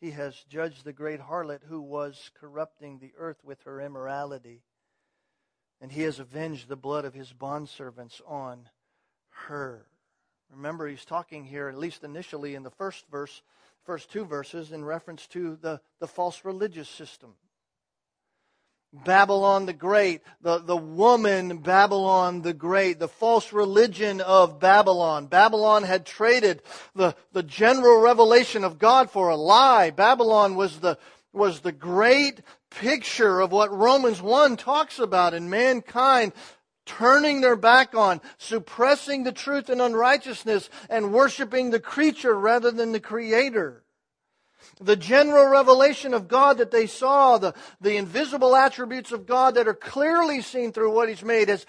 He 0.00 0.10
has 0.10 0.44
judged 0.48 0.84
the 0.84 0.92
great 0.92 1.20
harlot 1.20 1.60
who 1.68 1.80
was 1.80 2.30
corrupting 2.38 2.98
the 2.98 3.12
earth 3.16 3.42
with 3.44 3.62
her 3.62 3.80
immorality. 3.80 4.62
And 5.80 5.90
he 5.90 6.02
has 6.02 6.18
avenged 6.18 6.68
the 6.68 6.76
blood 6.76 7.04
of 7.04 7.14
his 7.14 7.32
bondservants 7.32 8.20
on 8.26 8.68
her. 9.46 9.86
Remember, 10.50 10.86
he's 10.86 11.04
talking 11.04 11.44
here, 11.44 11.68
at 11.68 11.78
least 11.78 12.04
initially 12.04 12.54
in 12.54 12.62
the 12.62 12.70
first 12.70 13.06
verse, 13.10 13.42
first 13.84 14.10
two 14.10 14.24
verses, 14.24 14.70
in 14.70 14.84
reference 14.84 15.26
to 15.28 15.56
the, 15.56 15.80
the 15.98 16.06
false 16.06 16.44
religious 16.44 16.88
system. 16.88 17.34
Babylon 18.92 19.66
the 19.66 19.72
Great, 19.72 20.22
the, 20.42 20.58
the 20.58 20.76
woman 20.76 21.58
Babylon 21.58 22.42
the 22.42 22.52
Great, 22.52 22.98
the 22.98 23.08
false 23.08 23.52
religion 23.52 24.20
of 24.20 24.60
Babylon. 24.60 25.26
Babylon 25.26 25.82
had 25.82 26.04
traded 26.04 26.62
the, 26.94 27.14
the 27.32 27.42
general 27.42 28.00
revelation 28.00 28.64
of 28.64 28.78
God 28.78 29.10
for 29.10 29.30
a 29.30 29.36
lie. 29.36 29.90
Babylon 29.90 30.56
was 30.56 30.80
the, 30.80 30.98
was 31.32 31.60
the 31.60 31.72
great 31.72 32.42
picture 32.70 33.40
of 33.40 33.50
what 33.50 33.72
Romans 33.72 34.20
1 34.20 34.56
talks 34.58 34.98
about 34.98 35.32
in 35.32 35.48
mankind 35.48 36.32
turning 36.84 37.40
their 37.40 37.56
back 37.56 37.94
on, 37.94 38.20
suppressing 38.38 39.22
the 39.22 39.32
truth 39.32 39.68
and 39.70 39.80
unrighteousness, 39.80 40.68
and 40.90 41.12
worshiping 41.12 41.70
the 41.70 41.80
creature 41.80 42.34
rather 42.34 42.70
than 42.70 42.92
the 42.92 43.00
creator 43.00 43.84
the 44.82 44.96
general 44.96 45.48
revelation 45.48 46.14
of 46.14 46.28
God 46.28 46.58
that 46.58 46.70
they 46.70 46.86
saw, 46.86 47.38
the, 47.38 47.54
the 47.80 47.96
invisible 47.96 48.54
attributes 48.56 49.12
of 49.12 49.26
God 49.26 49.54
that 49.54 49.68
are 49.68 49.74
clearly 49.74 50.42
seen 50.42 50.72
through 50.72 50.92
what 50.92 51.08
He's 51.08 51.24
made, 51.24 51.48
has 51.48 51.66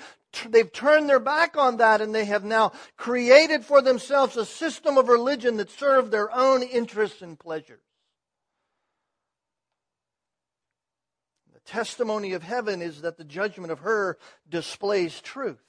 they've 0.49 0.71
turned 0.71 1.07
their 1.09 1.19
back 1.19 1.55
on 1.57 1.77
that 1.77 2.01
and 2.01 2.13
they 2.13 2.25
have 2.25 2.43
now 2.43 2.71
created 2.97 3.63
for 3.63 3.81
themselves 3.81 4.35
a 4.35 4.45
system 4.45 4.97
of 4.97 5.07
religion 5.07 5.57
that 5.57 5.69
served 5.69 6.11
their 6.11 6.33
own 6.35 6.63
interests 6.63 7.21
and 7.21 7.37
pleasures. 7.39 7.81
The 11.53 11.59
testimony 11.59 12.33
of 12.33 12.43
heaven 12.43 12.81
is 12.81 13.01
that 13.01 13.17
the 13.17 13.23
judgment 13.23 13.71
of 13.71 13.79
her 13.79 14.17
displays 14.49 15.21
truth. 15.21 15.61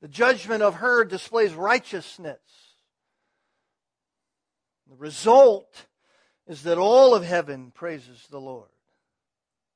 The 0.00 0.08
judgment 0.08 0.62
of 0.62 0.76
her 0.76 1.04
displays 1.04 1.52
righteousness. 1.52 2.40
The 4.90 4.96
result 4.96 5.86
is 6.48 6.64
that 6.64 6.76
all 6.76 7.14
of 7.14 7.24
heaven 7.24 7.70
praises 7.70 8.26
the 8.28 8.40
Lord. 8.40 8.68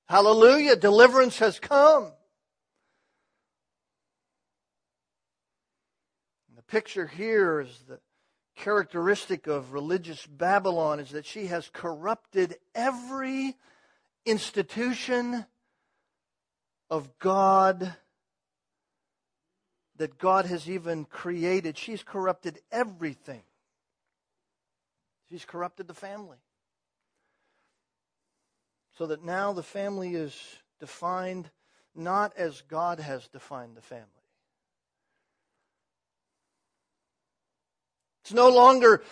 Hallelujah, 0.08 0.74
deliverance 0.74 1.38
has 1.38 1.60
come. 1.60 2.10
And 6.48 6.58
the 6.58 6.62
picture 6.62 7.06
here 7.06 7.60
is 7.60 7.84
the 7.86 8.00
characteristic 8.56 9.46
of 9.46 9.72
religious 9.72 10.26
Babylon 10.26 10.98
is 10.98 11.10
that 11.10 11.26
she 11.26 11.46
has 11.46 11.70
corrupted 11.72 12.56
every 12.74 13.54
institution 14.26 15.46
of 16.90 17.16
God 17.20 17.94
that 19.96 20.18
God 20.18 20.46
has 20.46 20.68
even 20.68 21.04
created. 21.04 21.78
She's 21.78 22.02
corrupted 22.02 22.58
everything. 22.72 23.44
She's 25.28 25.44
corrupted 25.44 25.88
the 25.88 25.94
family. 25.94 26.38
So 28.96 29.06
that 29.06 29.24
now 29.24 29.52
the 29.52 29.62
family 29.62 30.14
is 30.14 30.34
defined 30.78 31.50
not 31.94 32.32
as 32.36 32.62
God 32.62 33.00
has 33.00 33.26
defined 33.28 33.76
the 33.76 33.82
family. 33.82 34.08
It's 38.22 38.32
no 38.32 38.48
longer 38.48 39.02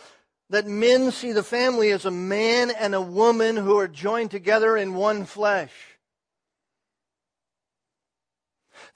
that 0.50 0.66
men 0.66 1.10
see 1.10 1.32
the 1.32 1.42
family 1.42 1.90
as 1.90 2.04
a 2.04 2.10
man 2.10 2.70
and 2.70 2.94
a 2.94 3.00
woman 3.00 3.56
who 3.56 3.78
are 3.78 3.88
joined 3.88 4.30
together 4.30 4.76
in 4.76 4.94
one 4.94 5.24
flesh. 5.24 5.72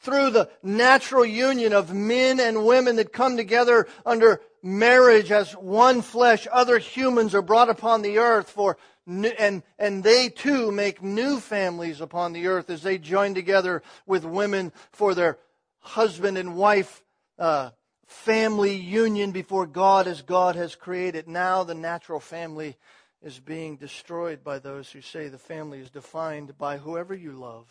Through 0.00 0.30
the 0.30 0.50
natural 0.62 1.24
union 1.24 1.72
of 1.72 1.94
men 1.94 2.40
and 2.40 2.66
women 2.66 2.96
that 2.96 3.12
come 3.12 3.36
together 3.36 3.86
under 4.04 4.40
marriage 4.62 5.30
as 5.30 5.52
one 5.52 6.02
flesh, 6.02 6.46
other 6.50 6.78
humans 6.78 7.34
are 7.34 7.42
brought 7.42 7.68
upon 7.68 8.02
the 8.02 8.18
earth 8.18 8.50
for 8.50 8.76
and, 9.06 9.62
and 9.78 10.02
they 10.02 10.28
too 10.28 10.72
make 10.72 11.00
new 11.00 11.38
families 11.38 12.00
upon 12.00 12.32
the 12.32 12.48
earth 12.48 12.70
as 12.70 12.82
they 12.82 12.98
join 12.98 13.34
together 13.34 13.82
with 14.04 14.24
women 14.24 14.72
for 14.90 15.14
their 15.14 15.38
husband 15.78 16.36
and 16.36 16.56
wife 16.56 17.04
uh, 17.38 17.70
family 18.06 18.74
union 18.74 19.30
before 19.30 19.66
God 19.66 20.08
as 20.08 20.22
God 20.22 20.56
has 20.56 20.74
created. 20.74 21.28
Now 21.28 21.62
the 21.62 21.74
natural 21.74 22.18
family 22.18 22.76
is 23.22 23.38
being 23.38 23.76
destroyed 23.76 24.42
by 24.42 24.58
those 24.58 24.90
who 24.90 25.00
say 25.00 25.28
the 25.28 25.38
family 25.38 25.80
is 25.80 25.90
defined 25.90 26.58
by 26.58 26.78
whoever 26.78 27.14
you 27.14 27.32
love. 27.32 27.68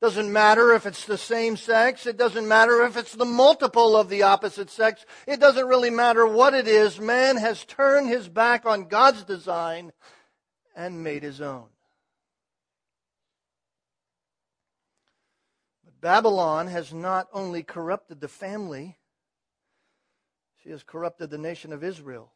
Doesn't 0.00 0.32
matter 0.32 0.74
if 0.74 0.86
it's 0.86 1.04
the 1.04 1.18
same 1.18 1.56
sex. 1.56 2.06
It 2.06 2.16
doesn't 2.16 2.46
matter 2.46 2.84
if 2.84 2.96
it's 2.96 3.14
the 3.14 3.24
multiple 3.24 3.96
of 3.96 4.08
the 4.08 4.22
opposite 4.22 4.70
sex. 4.70 5.04
It 5.26 5.40
doesn't 5.40 5.66
really 5.66 5.90
matter 5.90 6.24
what 6.24 6.54
it 6.54 6.68
is. 6.68 7.00
Man 7.00 7.36
has 7.36 7.64
turned 7.64 8.08
his 8.08 8.28
back 8.28 8.64
on 8.64 8.86
God's 8.86 9.24
design 9.24 9.92
and 10.76 11.02
made 11.02 11.24
his 11.24 11.40
own. 11.40 11.66
But 15.84 16.00
Babylon 16.00 16.68
has 16.68 16.92
not 16.92 17.26
only 17.32 17.64
corrupted 17.64 18.20
the 18.20 18.28
family, 18.28 18.98
she 20.62 20.70
has 20.70 20.84
corrupted 20.84 21.30
the 21.30 21.38
nation 21.38 21.72
of 21.72 21.82
Israel, 21.82 22.32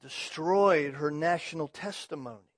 destroyed 0.00 0.94
her 0.94 1.10
national 1.10 1.68
testimony. 1.68 2.53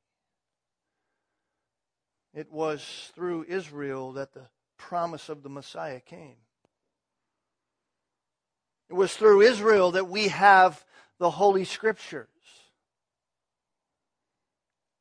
It 2.37 2.53
was 2.53 3.11
through 3.14 3.46
Israel 3.49 4.12
that 4.12 4.35
the 4.35 4.46
promise 4.77 5.31
of 5.31 5.42
the 5.42 5.49
Messiah 5.49 6.01
came. 6.01 6.37
It 8.90 8.92
was 8.92 9.14
through 9.16 9.40
Israel 9.40 9.92
that 9.92 10.09
we 10.09 10.29
have 10.29 10.85
the 11.18 11.31
Holy 11.31 11.64
Scriptures. 11.64 12.29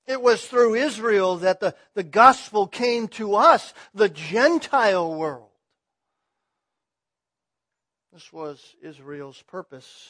It 0.08 0.21
was 0.21 0.48
through 0.48 0.76
Israel 0.76 1.36
that 1.38 1.60
the, 1.60 1.76
the 1.93 2.04
gospel 2.04 2.67
came 2.67 3.10
to 3.10 3.36
us, 3.36 3.74
the 3.93 4.08
Gentile 4.08 5.13
world. 5.13 5.50
This 8.13 8.32
was 8.32 8.76
Israel's 8.82 9.41
purpose, 9.41 10.10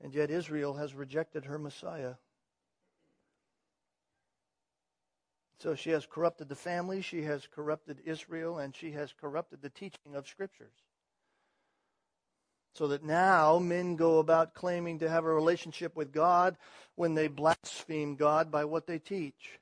and 0.00 0.14
yet 0.14 0.30
Israel 0.30 0.74
has 0.74 0.94
rejected 0.94 1.46
her 1.46 1.58
Messiah. 1.58 2.14
So 5.58 5.74
she 5.74 5.90
has 5.90 6.06
corrupted 6.06 6.48
the 6.48 6.54
family, 6.54 7.00
she 7.00 7.22
has 7.22 7.46
corrupted 7.46 8.02
Israel, 8.04 8.58
and 8.58 8.76
she 8.76 8.92
has 8.92 9.12
corrupted 9.12 9.62
the 9.62 9.70
teaching 9.70 10.14
of 10.14 10.28
Scriptures. 10.28 10.74
So 12.74 12.88
that 12.88 13.02
now 13.02 13.58
men 13.58 13.96
go 13.96 14.18
about 14.18 14.52
claiming 14.52 14.98
to 14.98 15.08
have 15.08 15.24
a 15.24 15.32
relationship 15.32 15.96
with 15.96 16.12
God 16.12 16.58
when 16.94 17.14
they 17.14 17.28
blaspheme 17.28 18.16
God 18.16 18.50
by 18.50 18.66
what 18.66 18.86
they 18.86 18.98
teach. 18.98 19.58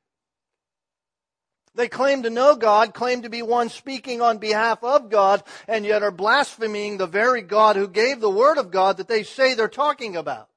They 1.77 1.89
claim 1.89 2.23
to 2.25 2.31
know 2.31 2.57
God, 2.57 2.95
claim 2.95 3.23
to 3.23 3.29
be 3.29 3.43
one 3.43 3.69
speaking 3.69 4.21
on 4.21 4.39
behalf 4.39 4.83
of 4.83 5.11
God, 5.11 5.43
and 5.67 5.85
yet 5.85 6.03
are 6.03 6.13
blaspheming 6.13 6.99
the 6.99 7.07
very 7.07 7.43
God 7.43 7.77
who 7.77 7.89
gave 7.89 8.21
the 8.21 8.31
Word 8.31 8.59
of 8.59 8.71
God 8.71 8.97
that 8.97 9.09
they 9.09 9.23
say 9.25 9.55
they're 9.55 9.69
talking 9.69 10.17
about. 10.17 10.49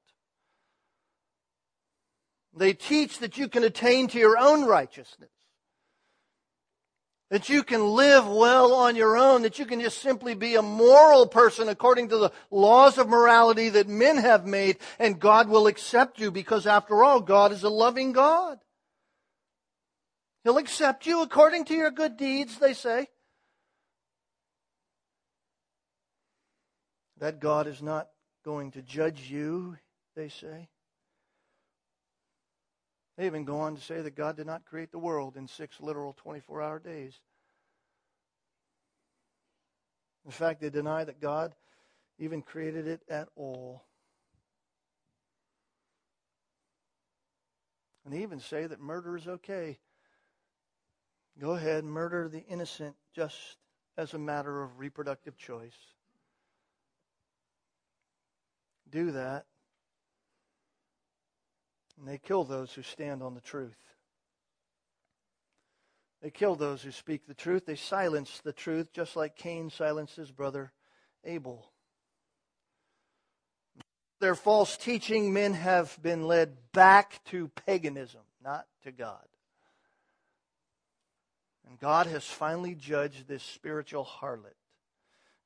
They 2.57 2.73
teach 2.73 3.19
that 3.19 3.37
you 3.37 3.47
can 3.47 3.63
attain 3.63 4.07
to 4.09 4.19
your 4.19 4.37
own 4.37 4.65
righteousness. 4.65 5.29
That 7.29 7.49
you 7.49 7.61
can 7.63 7.85
live 7.85 8.25
well 8.25 8.73
on 8.73 8.95
your 8.95 9.17
own, 9.17 9.41
that 9.41 9.59
you 9.59 9.65
can 9.65 9.81
just 9.81 10.01
simply 10.01 10.33
be 10.33 10.55
a 10.55 10.61
moral 10.61 11.27
person 11.27 11.67
according 11.67 12.07
to 12.09 12.17
the 12.17 12.31
laws 12.49 12.97
of 12.97 13.09
morality 13.09 13.67
that 13.69 13.89
men 13.89 14.15
have 14.17 14.45
made, 14.45 14.77
and 14.97 15.19
God 15.19 15.49
will 15.49 15.67
accept 15.67 16.19
you 16.19 16.31
because, 16.31 16.65
after 16.65 17.03
all, 17.03 17.19
God 17.19 17.51
is 17.51 17.63
a 17.63 17.69
loving 17.69 18.13
God. 18.13 18.59
He'll 20.45 20.57
accept 20.57 21.05
you 21.05 21.21
according 21.21 21.65
to 21.65 21.73
your 21.73 21.91
good 21.91 22.15
deeds, 22.15 22.59
they 22.59 22.73
say. 22.73 23.07
That 27.17 27.41
God 27.41 27.67
is 27.67 27.81
not 27.81 28.07
going 28.45 28.71
to 28.71 28.81
judge 28.81 29.29
you, 29.29 29.75
they 30.15 30.29
say. 30.29 30.69
They 33.17 33.25
even 33.25 33.45
go 33.45 33.59
on 33.61 33.75
to 33.75 33.81
say 33.81 34.01
that 34.01 34.15
God 34.15 34.37
did 34.37 34.45
not 34.45 34.65
create 34.65 34.91
the 34.91 34.99
world 34.99 35.37
in 35.37 35.47
six 35.47 35.81
literal 35.81 36.13
24 36.13 36.61
hour 36.61 36.79
days. 36.79 37.19
In 40.23 40.31
fact, 40.31 40.61
they 40.61 40.69
deny 40.69 41.03
that 41.03 41.19
God 41.19 41.55
even 42.19 42.41
created 42.41 42.87
it 42.87 43.01
at 43.09 43.27
all. 43.35 43.83
And 48.05 48.13
they 48.13 48.21
even 48.21 48.39
say 48.39 48.67
that 48.67 48.79
murder 48.79 49.17
is 49.17 49.27
okay. 49.27 49.79
Go 51.39 51.51
ahead, 51.51 51.83
murder 51.83 52.29
the 52.29 52.45
innocent 52.45 52.95
just 53.15 53.57
as 53.97 54.13
a 54.13 54.19
matter 54.19 54.61
of 54.61 54.79
reproductive 54.79 55.37
choice. 55.37 55.75
Do 58.89 59.11
that 59.11 59.45
and 61.97 62.07
they 62.07 62.17
kill 62.17 62.43
those 62.43 62.73
who 62.73 62.81
stand 62.81 63.23
on 63.23 63.33
the 63.33 63.41
truth. 63.41 63.77
They 66.21 66.29
kill 66.29 66.55
those 66.55 66.81
who 66.81 66.91
speak 66.91 67.27
the 67.27 67.33
truth. 67.33 67.65
They 67.65 67.75
silence 67.75 68.41
the 68.43 68.53
truth, 68.53 68.91
just 68.91 69.15
like 69.15 69.35
Cain 69.35 69.69
silenced 69.69 70.15
his 70.15 70.31
brother 70.31 70.71
Abel. 71.23 71.71
Their 74.19 74.35
false 74.35 74.77
teaching, 74.77 75.31
men 75.31 75.53
have 75.53 75.97
been 76.01 76.25
led 76.27 76.57
back 76.73 77.23
to 77.25 77.49
paganism, 77.49 78.21
not 78.43 78.65
to 78.83 78.91
God. 78.91 79.27
And 81.69 81.79
God 81.79 82.07
has 82.07 82.23
finally 82.23 82.73
judged 82.73 83.27
this 83.27 83.43
spiritual 83.43 84.05
harlot. 84.05 84.55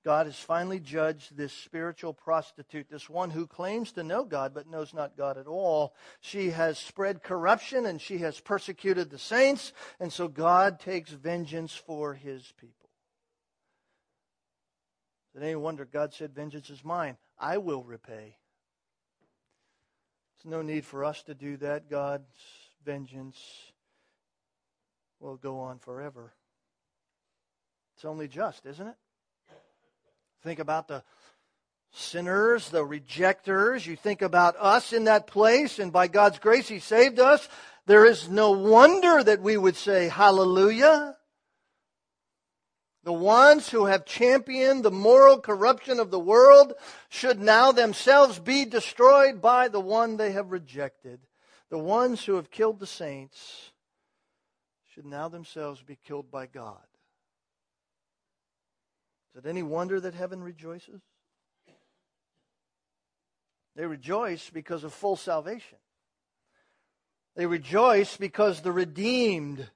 God 0.03 0.25
has 0.25 0.39
finally 0.39 0.79
judged 0.79 1.37
this 1.37 1.53
spiritual 1.53 2.13
prostitute, 2.13 2.89
this 2.89 3.09
one 3.09 3.29
who 3.29 3.45
claims 3.45 3.91
to 3.93 4.03
know 4.03 4.23
God 4.23 4.53
but 4.53 4.67
knows 4.67 4.93
not 4.93 5.15
God 5.15 5.37
at 5.37 5.45
all. 5.45 5.93
She 6.19 6.49
has 6.49 6.79
spread 6.79 7.21
corruption 7.21 7.85
and 7.85 8.01
she 8.01 8.17
has 8.19 8.39
persecuted 8.39 9.09
the 9.09 9.19
saints, 9.19 9.73
and 9.99 10.11
so 10.11 10.27
God 10.27 10.79
takes 10.79 11.11
vengeance 11.11 11.75
for 11.75 12.15
his 12.15 12.51
people. 12.59 12.89
It 15.35 15.43
any 15.43 15.55
wonder 15.55 15.85
God 15.85 16.13
said, 16.13 16.35
Vengeance 16.35 16.69
is 16.69 16.83
mine? 16.83 17.17
I 17.39 17.57
will 17.57 17.83
repay. 17.83 18.35
There's 20.43 20.51
no 20.51 20.61
need 20.61 20.83
for 20.83 21.05
us 21.05 21.21
to 21.23 21.35
do 21.35 21.57
that. 21.57 21.89
God's 21.89 22.25
vengeance 22.83 23.39
will 25.19 25.37
go 25.37 25.59
on 25.59 25.77
forever. 25.77 26.33
It's 27.95 28.05
only 28.05 28.27
just, 28.27 28.65
isn't 28.65 28.87
it? 28.87 28.95
Think 30.43 30.59
about 30.59 30.87
the 30.87 31.03
sinners, 31.91 32.69
the 32.69 32.83
rejectors. 32.83 33.85
You 33.85 33.95
think 33.95 34.21
about 34.21 34.55
us 34.57 34.93
in 34.93 35.03
that 35.05 35.27
place, 35.27 35.79
and 35.79 35.91
by 35.91 36.07
God's 36.07 36.39
grace, 36.39 36.67
He 36.67 36.79
saved 36.79 37.19
us. 37.19 37.47
There 37.85 38.05
is 38.05 38.29
no 38.29 38.51
wonder 38.51 39.23
that 39.23 39.41
we 39.41 39.57
would 39.57 39.75
say, 39.75 40.07
Hallelujah. 40.07 41.17
The 43.03 43.13
ones 43.13 43.69
who 43.69 43.85
have 43.85 44.05
championed 44.05 44.83
the 44.83 44.91
moral 44.91 45.39
corruption 45.39 45.99
of 45.99 46.11
the 46.11 46.19
world 46.19 46.73
should 47.09 47.39
now 47.39 47.71
themselves 47.71 48.37
be 48.37 48.63
destroyed 48.63 49.41
by 49.41 49.69
the 49.69 49.79
one 49.79 50.17
they 50.17 50.33
have 50.33 50.51
rejected. 50.51 51.19
The 51.69 51.79
ones 51.79 52.23
who 52.23 52.35
have 52.35 52.51
killed 52.51 52.79
the 52.79 52.85
saints 52.85 53.71
should 54.93 55.05
now 55.05 55.29
themselves 55.29 55.81
be 55.81 55.97
killed 56.05 56.29
by 56.29 56.45
God. 56.45 56.77
Is 59.33 59.45
it 59.45 59.49
any 59.49 59.63
wonder 59.63 59.99
that 59.99 60.13
heaven 60.13 60.43
rejoices? 60.43 61.01
They 63.75 63.85
rejoice 63.85 64.49
because 64.49 64.83
of 64.83 64.93
full 64.93 65.15
salvation. 65.15 65.77
They 67.35 67.45
rejoice 67.45 68.17
because 68.17 68.61
the 68.61 68.73
redeemed 68.73 69.69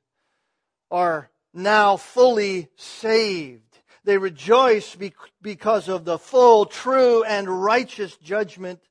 are 0.92 1.30
now 1.54 1.96
fully 1.96 2.70
saved. 2.76 3.62
They 4.04 4.18
rejoice 4.18 4.96
because 5.42 5.88
of 5.88 6.06
the 6.06 6.20
full, 6.20 6.66
true, 6.66 7.24
and 7.24 7.64
righteous 7.64 8.16
judgment 8.18 8.82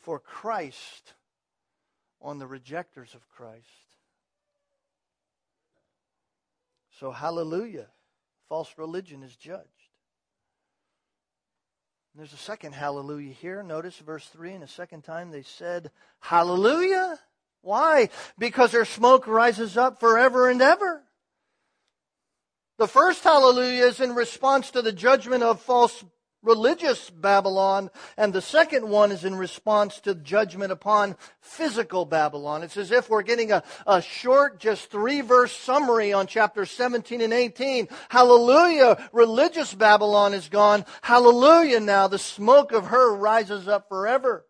for 0.00 0.18
Christ 0.18 1.14
on 2.20 2.38
the 2.38 2.46
rejectors 2.46 3.14
of 3.14 3.26
Christ. 3.28 3.64
So, 6.98 7.10
hallelujah. 7.10 7.86
False 8.48 8.74
religion 8.76 9.22
is 9.22 9.34
judged. 9.36 9.68
There's 12.16 12.32
a 12.32 12.36
second 12.36 12.74
hallelujah 12.74 13.32
here. 13.32 13.62
Notice 13.62 13.96
verse 13.98 14.26
3 14.28 14.52
and 14.52 14.64
a 14.64 14.68
second 14.68 15.02
time 15.02 15.30
they 15.30 15.42
said, 15.42 15.90
Hallelujah. 16.20 17.18
Why? 17.60 18.10
Because 18.38 18.72
their 18.72 18.84
smoke 18.84 19.26
rises 19.26 19.76
up 19.76 19.98
forever 19.98 20.48
and 20.48 20.62
ever. 20.62 21.02
The 22.78 22.86
first 22.86 23.24
hallelujah 23.24 23.84
is 23.84 24.00
in 24.00 24.14
response 24.14 24.70
to 24.72 24.82
the 24.82 24.92
judgment 24.92 25.42
of 25.42 25.60
false 25.60 26.04
religious 26.44 27.10
Babylon, 27.10 27.90
and 28.16 28.32
the 28.32 28.42
second 28.42 28.88
one 28.88 29.10
is 29.10 29.24
in 29.24 29.34
response 29.34 29.98
to 30.00 30.14
judgment 30.14 30.70
upon 30.70 31.16
physical 31.40 32.04
Babylon. 32.04 32.62
It's 32.62 32.76
as 32.76 32.92
if 32.92 33.08
we're 33.08 33.22
getting 33.22 33.50
a, 33.50 33.62
a 33.86 34.00
short, 34.00 34.60
just 34.60 34.90
three 34.90 35.22
verse 35.22 35.52
summary 35.52 36.12
on 36.12 36.26
chapter 36.26 36.64
17 36.66 37.20
and 37.20 37.32
18. 37.32 37.88
Hallelujah, 38.08 39.08
religious 39.12 39.74
Babylon 39.74 40.34
is 40.34 40.48
gone. 40.48 40.84
Hallelujah, 41.02 41.80
now 41.80 42.06
the 42.06 42.18
smoke 42.18 42.72
of 42.72 42.86
her 42.88 43.14
rises 43.14 43.66
up 43.66 43.88
forever. 43.88 44.44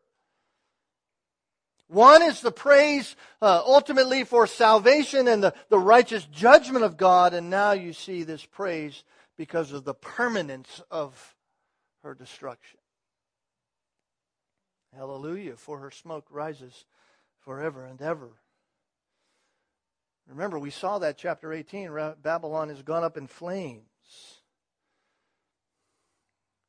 One 1.88 2.22
is 2.22 2.40
the 2.40 2.50
praise 2.50 3.14
uh, 3.40 3.62
ultimately 3.64 4.24
for 4.24 4.46
salvation 4.46 5.28
and 5.28 5.42
the, 5.42 5.54
the 5.68 5.78
righteous 5.78 6.24
judgment 6.26 6.84
of 6.84 6.96
God, 6.96 7.34
and 7.34 7.50
now 7.50 7.72
you 7.72 7.92
see 7.92 8.22
this 8.22 8.44
praise 8.44 9.04
because 9.36 9.72
of 9.72 9.84
the 9.84 9.94
permanence 9.94 10.80
of 10.90 11.33
her 12.04 12.14
destruction. 12.14 12.78
Hallelujah, 14.96 15.56
for 15.56 15.78
her 15.78 15.90
smoke 15.90 16.26
rises 16.30 16.84
forever 17.40 17.84
and 17.84 18.00
ever. 18.00 18.30
Remember, 20.28 20.58
we 20.58 20.70
saw 20.70 21.00
that 21.00 21.18
chapter 21.18 21.52
18. 21.52 21.90
Babylon 22.22 22.68
has 22.68 22.82
gone 22.82 23.02
up 23.02 23.16
in 23.16 23.26
flames. 23.26 23.82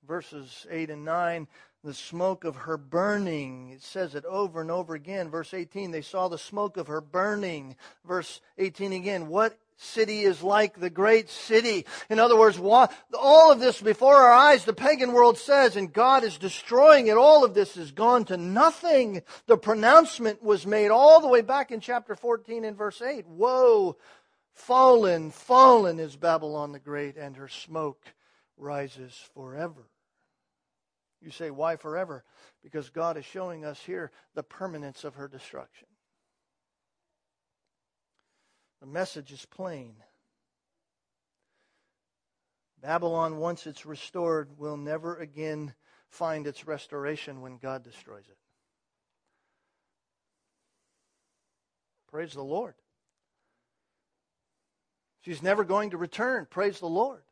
Verses 0.07 0.65
8 0.69 0.89
and 0.89 1.05
9 1.05 1.47
the 1.85 1.93
smoke 1.93 2.43
of 2.43 2.55
her 2.55 2.77
burning. 2.77 3.69
It 3.69 3.83
says 3.83 4.15
it 4.15 4.25
over 4.25 4.59
and 4.59 4.71
over 4.71 4.95
again. 4.95 5.29
Verse 5.29 5.53
18, 5.53 5.91
they 5.91 6.01
saw 6.01 6.27
the 6.27 6.37
smoke 6.37 6.77
of 6.77 6.87
her 6.87 6.99
burning. 6.99 7.75
Verse 8.03 8.41
18 8.57 8.91
again, 8.91 9.27
what 9.27 9.57
city 9.77 10.21
is 10.21 10.41
like 10.41 10.79
the 10.79 10.89
great 10.89 11.29
city? 11.29 11.85
In 12.09 12.19
other 12.19 12.37
words, 12.37 12.57
all 12.59 13.51
of 13.51 13.59
this 13.59 13.81
before 13.81 14.15
our 14.15 14.31
eyes, 14.31 14.65
the 14.65 14.73
pagan 14.73 15.13
world 15.13 15.37
says, 15.37 15.75
and 15.75 15.91
God 15.91 16.23
is 16.23 16.37
destroying 16.37 17.07
it. 17.07 17.17
All 17.17 17.43
of 17.43 17.53
this 17.53 17.75
has 17.75 17.91
gone 17.91 18.25
to 18.25 18.37
nothing. 18.37 19.21
The 19.47 19.57
pronouncement 19.57 20.41
was 20.41 20.65
made 20.65 20.89
all 20.89 21.21
the 21.21 21.27
way 21.27 21.41
back 21.41 21.71
in 21.71 21.79
chapter 21.79 22.15
14 22.15 22.63
and 22.65 22.77
verse 22.77 23.01
8. 23.01 23.27
Woe, 23.27 23.97
fallen, 24.53 25.31
fallen 25.31 25.99
is 25.99 26.15
Babylon 26.15 26.71
the 26.71 26.79
Great, 26.79 27.17
and 27.17 27.35
her 27.35 27.49
smoke 27.49 28.01
rises 28.57 29.13
forever. 29.33 29.89
You 31.21 31.31
say, 31.31 31.49
why 31.49 31.75
forever? 31.75 32.23
Because 32.63 32.89
God 32.89 33.17
is 33.17 33.25
showing 33.25 33.65
us 33.65 33.79
here 33.79 34.11
the 34.35 34.43
permanence 34.43 35.03
of 35.03 35.15
her 35.15 35.27
destruction. 35.27 35.87
The 38.85 38.91
message 38.91 39.31
is 39.31 39.43
plain. 39.47 39.95
Babylon, 42.83 43.37
once 43.37 43.65
it's 43.65 43.83
restored, 43.83 44.59
will 44.59 44.77
never 44.77 45.15
again 45.15 45.73
find 46.07 46.45
its 46.45 46.67
restoration 46.67 47.41
when 47.41 47.57
God 47.57 47.83
destroys 47.83 48.25
it. 48.29 48.37
Praise 52.11 52.33
the 52.33 52.43
Lord. 52.43 52.75
She's 55.21 55.41
never 55.41 55.63
going 55.63 55.89
to 55.89 55.97
return. 55.97 56.45
Praise 56.47 56.79
the 56.79 56.85
Lord. 56.85 57.23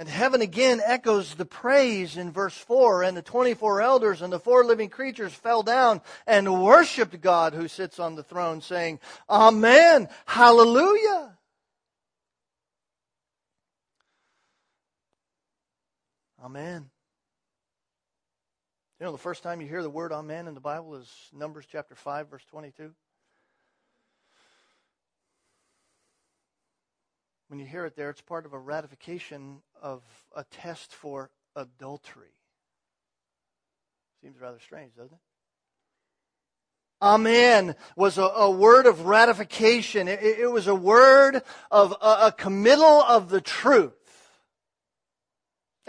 And 0.00 0.08
heaven 0.08 0.40
again 0.40 0.80
echoes 0.82 1.34
the 1.34 1.44
praise 1.44 2.16
in 2.16 2.32
verse 2.32 2.56
4. 2.56 3.02
And 3.02 3.14
the 3.14 3.20
24 3.20 3.82
elders 3.82 4.22
and 4.22 4.32
the 4.32 4.40
four 4.40 4.64
living 4.64 4.88
creatures 4.88 5.34
fell 5.34 5.62
down 5.62 6.00
and 6.26 6.64
worshiped 6.64 7.20
God 7.20 7.52
who 7.52 7.68
sits 7.68 7.98
on 7.98 8.14
the 8.14 8.22
throne, 8.22 8.62
saying, 8.62 8.98
Amen, 9.28 10.08
hallelujah. 10.24 11.36
Amen. 16.42 16.88
You 18.98 19.04
know, 19.04 19.12
the 19.12 19.18
first 19.18 19.42
time 19.42 19.60
you 19.60 19.66
hear 19.66 19.82
the 19.82 19.90
word 19.90 20.12
Amen 20.12 20.48
in 20.48 20.54
the 20.54 20.60
Bible 20.60 20.94
is 20.94 21.10
Numbers 21.30 21.66
chapter 21.70 21.94
5, 21.94 22.30
verse 22.30 22.44
22. 22.48 22.94
When 27.50 27.58
you 27.58 27.66
hear 27.66 27.84
it 27.84 27.96
there, 27.96 28.10
it's 28.10 28.20
part 28.20 28.46
of 28.46 28.52
a 28.52 28.58
ratification 28.60 29.60
of 29.82 30.04
a 30.36 30.44
test 30.44 30.94
for 30.94 31.30
adultery. 31.56 32.30
Seems 34.22 34.40
rather 34.40 34.60
strange, 34.60 34.94
doesn't 34.94 35.12
it? 35.12 35.18
Amen 37.02 37.74
was 37.96 38.18
a, 38.18 38.22
a 38.22 38.48
word 38.48 38.86
of 38.86 39.06
ratification. 39.06 40.06
It, 40.06 40.22
it, 40.22 40.48
was 40.48 40.68
a 40.68 40.74
word 40.76 41.42
of 41.72 41.90
a, 42.00 42.26
a 42.26 42.34
committal 42.38 43.02
of 43.02 43.30
the 43.30 43.40
truth. 43.40 43.94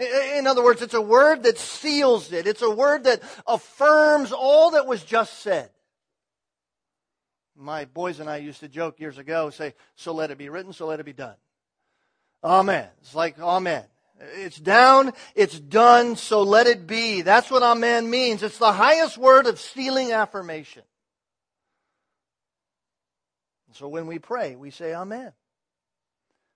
In 0.00 0.48
other 0.48 0.64
words, 0.64 0.82
it's 0.82 0.94
a 0.94 1.00
word 1.00 1.44
that 1.44 1.58
seals 1.58 2.32
it. 2.32 2.48
It's 2.48 2.62
a 2.62 2.70
word 2.70 3.04
that 3.04 3.22
affirms 3.46 4.32
all 4.32 4.72
that 4.72 4.88
was 4.88 5.04
just 5.04 5.38
said. 5.38 5.70
My 7.54 7.84
boys 7.84 8.18
and 8.18 8.28
I 8.28 8.38
used 8.38 8.58
to 8.60 8.68
joke 8.68 8.98
years 8.98 9.18
ago, 9.18 9.50
say, 9.50 9.74
so 9.94 10.12
let 10.12 10.32
it 10.32 10.38
be 10.38 10.48
written, 10.48 10.72
so 10.72 10.86
let 10.86 10.98
it 10.98 11.06
be 11.06 11.12
done. 11.12 11.36
Amen. 12.44 12.88
It's 13.00 13.14
like 13.14 13.38
Amen. 13.38 13.84
It's 14.36 14.58
down, 14.58 15.12
it's 15.34 15.58
done, 15.58 16.14
so 16.14 16.42
let 16.42 16.68
it 16.68 16.86
be. 16.86 17.22
That's 17.22 17.50
what 17.50 17.62
Amen 17.62 18.08
means. 18.08 18.42
It's 18.42 18.58
the 18.58 18.72
highest 18.72 19.18
word 19.18 19.46
of 19.46 19.58
sealing 19.58 20.12
affirmation. 20.12 20.82
So 23.72 23.88
when 23.88 24.06
we 24.06 24.18
pray, 24.18 24.54
we 24.54 24.70
say 24.70 24.94
Amen. 24.94 25.32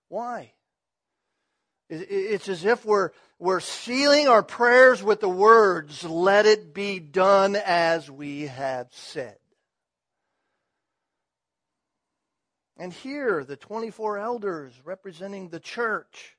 Why? 0.09 0.53
It's 1.89 2.49
as 2.49 2.65
if 2.65 2.85
we're, 2.85 3.11
we're 3.39 3.61
sealing 3.61 4.27
our 4.27 4.43
prayers 4.43 5.03
with 5.03 5.21
the 5.21 5.29
words, 5.29 6.03
let 6.05 6.47
it 6.47 6.75
be 6.75 6.99
done 6.99 7.55
as 7.57 8.11
we 8.11 8.43
have 8.49 8.89
said. 8.91 9.37
And 12.77 12.93
here, 12.93 13.43
the 13.45 13.57
24 13.57 14.19
elders 14.19 14.73
representing 14.85 15.49
the 15.49 15.61
church 15.61 16.37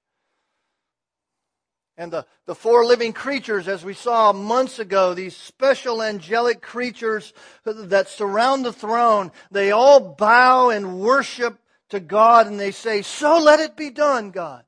and 1.98 2.12
the, 2.12 2.28
the 2.46 2.54
four 2.54 2.86
living 2.86 3.12
creatures, 3.12 3.68
as 3.68 3.84
we 3.84 3.96
saw 3.96 4.32
months 4.32 4.78
ago, 4.78 5.16
these 5.16 5.36
special 5.36 6.04
angelic 6.04 6.62
creatures 6.62 7.34
that 7.66 8.08
surround 8.08 8.64
the 8.64 8.74
throne, 8.74 9.32
they 9.50 9.72
all 9.72 10.00
bow 10.00 10.70
and 10.70 11.00
worship 11.00 11.58
to 11.90 12.00
God 12.00 12.46
and 12.46 12.60
they 12.60 12.72
say, 12.72 13.02
So 13.02 13.40
let 13.40 13.60
it 13.60 13.76
be 13.76 13.90
done, 13.90 14.30
God. 14.30 14.64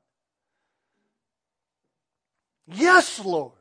Yes, 2.66 3.24
Lord. 3.24 3.52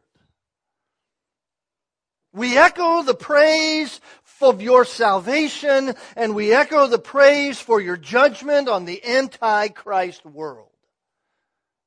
We 2.33 2.57
echo 2.57 3.03
the 3.03 3.15
praise 3.15 4.01
of 4.41 4.61
your 4.61 4.85
salvation, 4.85 5.95
and 6.15 6.35
we 6.35 6.53
echo 6.53 6.87
the 6.87 6.99
praise 6.99 7.59
for 7.59 7.79
your 7.81 7.97
judgment 7.97 8.67
on 8.69 8.85
the 8.85 9.03
Antichrist 9.05 10.25
world. 10.25 10.69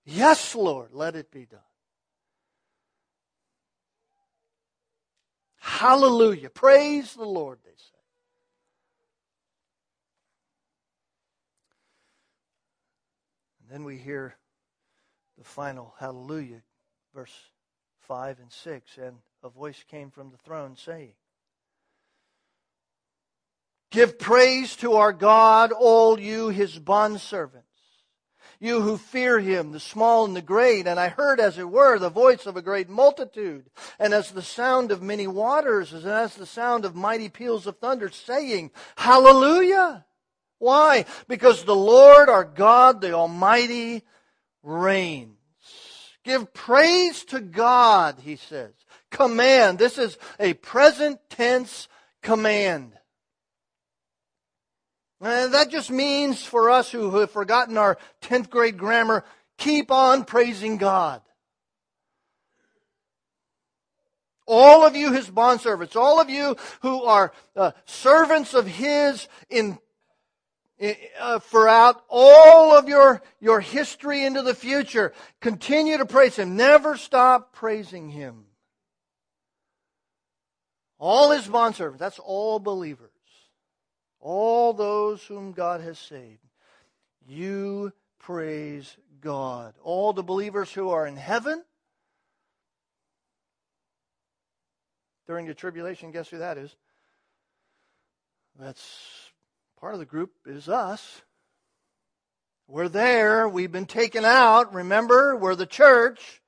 Yes, 0.05 0.55
Lord, 0.55 0.91
let 0.93 1.15
it 1.15 1.31
be 1.31 1.47
done. 1.47 1.61
Hallelujah. 5.59 6.51
Praise 6.51 7.15
the 7.15 7.25
Lord, 7.25 7.61
they 7.65 7.71
say. 7.71 7.99
And 13.61 13.71
then 13.71 13.85
we 13.85 13.97
hear 13.97 14.37
the 15.39 15.45
final 15.45 15.95
hallelujah, 15.99 16.63
verse 17.15 17.35
5 18.01 18.41
and 18.41 18.53
6. 18.53 18.99
And 18.99 19.19
a 19.45 19.49
voice 19.49 19.85
came 19.89 20.11
from 20.11 20.31
the 20.31 20.37
throne 20.37 20.77
saying, 20.77 21.15
Give 23.93 24.19
praise 24.19 24.75
to 24.77 24.95
our 24.95 25.13
God, 25.13 25.71
all 25.71 26.19
you 26.19 26.49
his 26.49 26.77
bondservants 26.77 27.63
you 28.63 28.81
who 28.81 28.97
fear 28.97 29.41
him, 29.41 29.73
the 29.73 29.81
small 29.81 30.25
and 30.25 30.37
the 30.37 30.41
great. 30.41 30.87
And 30.87 30.99
I 30.99 31.09
heard, 31.09 31.41
as 31.41 31.59
it 31.59 31.69
were, 31.69 31.99
the 31.99 32.09
voice 32.09 32.47
of 32.47 32.57
a 32.57 32.63
great 32.63 32.89
multitude, 32.89 33.69
and 33.99 34.15
as 34.15 34.31
the 34.31 34.41
sound 34.41 34.93
of 34.93 35.03
many 35.03 35.27
waters, 35.27 35.93
and 35.93 36.07
as 36.07 36.37
the 36.37 36.47
sound 36.47 36.85
of 36.85 36.95
mighty 36.95 37.29
peals 37.29 37.67
of 37.67 37.79
thunder, 37.79 38.09
saying, 38.09 38.71
Hallelujah! 38.95 40.05
Why? 40.59 41.07
Because 41.27 41.65
the 41.65 41.75
Lord 41.75 42.29
our 42.29 42.45
God, 42.45 43.01
the 43.01 43.15
Almighty, 43.15 44.05
reigns. 44.63 45.35
Give 46.23 46.55
praise 46.55 47.25
to 47.27 47.41
God, 47.41 48.21
he 48.23 48.37
says. 48.37 48.71
Command. 49.11 49.81
This 49.81 49.99
is 49.99 50.17
a 50.39 50.55
present 50.55 51.19
tense 51.29 51.89
command. 52.23 52.93
And 55.23 55.55
that 55.55 55.71
just 55.71 55.89
means 55.89 56.45
for 56.45 56.69
us 56.69 56.91
who 56.91 57.19
have 57.19 57.31
forgotten 57.31 57.79
our 57.79 57.97
10th 58.23 58.51
grade 58.51 58.77
grammar, 58.77 59.25
keep 59.57 59.93
on 59.93 60.25
praising 60.25 60.79
God. 60.79 61.23
All 64.49 64.85
of 64.85 64.97
you, 64.97 65.13
his 65.13 65.31
bondservants, 65.31 65.95
all 65.95 66.21
of 66.21 66.29
you 66.29 66.57
who 66.81 67.05
are 67.05 67.33
uh, 67.55 67.71
servants 67.85 68.53
of 68.53 68.67
his 68.67 69.29
in, 69.49 69.79
in 70.79 70.97
uh, 71.21 71.39
throughout 71.39 72.03
all 72.09 72.77
of 72.77 72.89
your, 72.89 73.23
your 73.39 73.61
history 73.61 74.25
into 74.25 74.43
the 74.43 74.57
future, 74.57 75.13
continue 75.41 75.99
to 75.99 76.05
praise 76.05 76.35
him. 76.35 76.57
Never 76.57 76.97
stop 76.97 77.53
praising 77.53 78.09
him. 78.09 78.47
All 80.99 81.31
his 81.31 81.47
bondservants, 81.47 81.99
that's 81.99 82.19
all 82.19 82.59
believers 82.59 83.12
all 84.23 84.73
those 84.73 85.23
whom 85.25 85.53
God 85.53 85.81
has 85.83 85.99
saved. 85.99 86.39
You 87.27 87.93
praise 88.21 88.97
God. 89.21 89.75
All 89.83 90.13
the 90.13 90.23
believers 90.23 90.73
who 90.73 90.91
are 90.91 91.07
in 91.07 91.17
heaven 91.17 91.63
during 95.27 95.47
the 95.47 95.55
tribulation, 95.55 96.13
guess 96.13 96.29
who 96.29 96.39
that 96.39 96.57
is? 96.57 96.75
That's 98.59 99.31
part 99.81 99.95
of 99.95 100.01
the 100.01 100.07
group 100.07 100.31
is 100.47 100.69
us. 100.69 101.23
We're 102.69 102.89
there. 102.89 103.49
We've 103.49 103.73
been 103.73 103.87
taken 103.87 104.25
out. 104.25 104.73
Remember, 104.73 105.37
we're 105.37 105.57
the 105.57 105.67
church. 105.67 106.42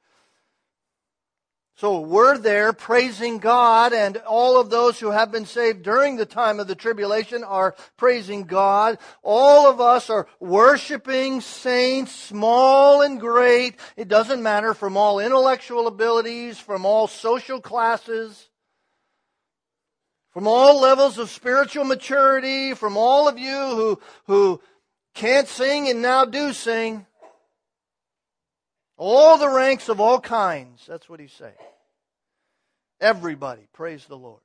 So 1.77 1.99
we're 2.01 2.39
there 2.39 2.73
praising 2.73 3.39
God, 3.39 3.93
and 3.93 4.17
all 4.19 4.61
of 4.61 4.71
those 4.71 5.01
who 5.01 5.11
have 5.11 5.33
been 5.33 5.45
saved 5.45 5.83
during 5.83 6.15
the 6.15 6.25
time 6.25 6.61
of 6.61 6.69
the 6.69 6.77
tribulation 6.77 7.43
are 7.43 7.75
praising 7.97 8.45
God. 8.45 8.99
All 9.25 9.69
of 9.69 9.81
us 9.81 10.09
are 10.09 10.29
worshiping 10.39 11.41
saints, 11.41 12.15
small 12.15 13.03
and 13.03 13.19
great. 13.19 13.75
It 13.97 14.07
doesn't 14.07 14.41
matter 14.41 14.73
from 14.73 14.97
all 14.97 15.19
intellectual 15.19 15.89
abilities, 15.89 16.61
from 16.61 16.87
all 16.87 17.09
social 17.09 17.61
classes, 17.61 18.49
from 20.31 20.47
all 20.47 20.81
levels 20.81 21.19
of 21.19 21.29
spiritual 21.29 21.85
maturity, 21.85 22.75
from 22.75 22.97
all 22.97 23.27
of 23.27 23.37
you 23.37 23.51
who, 23.53 24.01
who 24.27 24.61
can't 25.15 25.49
sing 25.49 25.89
and 25.89 26.03
now 26.03 26.25
do 26.25 26.53
sing. 26.53 27.05
All 28.97 29.39
the 29.39 29.49
ranks 29.49 29.89
of 29.89 30.01
all 30.01 30.21
kinds. 30.21 30.87
That's 30.87 31.09
what 31.09 31.21
he's 31.21 31.33
saying. 31.33 31.55
Everybody. 33.01 33.67
Praise 33.73 34.07
the 34.07 34.17
Lord. 34.17 34.41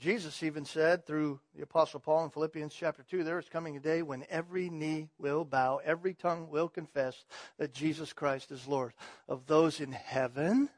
Jesus 0.00 0.42
even 0.42 0.64
said 0.64 1.06
through 1.06 1.38
the 1.54 1.62
Apostle 1.62 2.00
Paul 2.00 2.24
in 2.24 2.30
Philippians 2.30 2.74
chapter 2.74 3.04
2 3.08 3.22
there 3.22 3.38
is 3.38 3.48
coming 3.48 3.76
a 3.76 3.80
day 3.80 4.02
when 4.02 4.24
every 4.28 4.68
knee 4.68 5.08
will 5.16 5.44
bow, 5.44 5.80
every 5.84 6.12
tongue 6.12 6.50
will 6.50 6.68
confess 6.68 7.24
that 7.58 7.72
Jesus 7.72 8.12
Christ 8.12 8.50
is 8.50 8.66
Lord. 8.66 8.94
Of 9.28 9.46
those 9.46 9.80
in 9.80 9.92
heaven, 9.92 10.68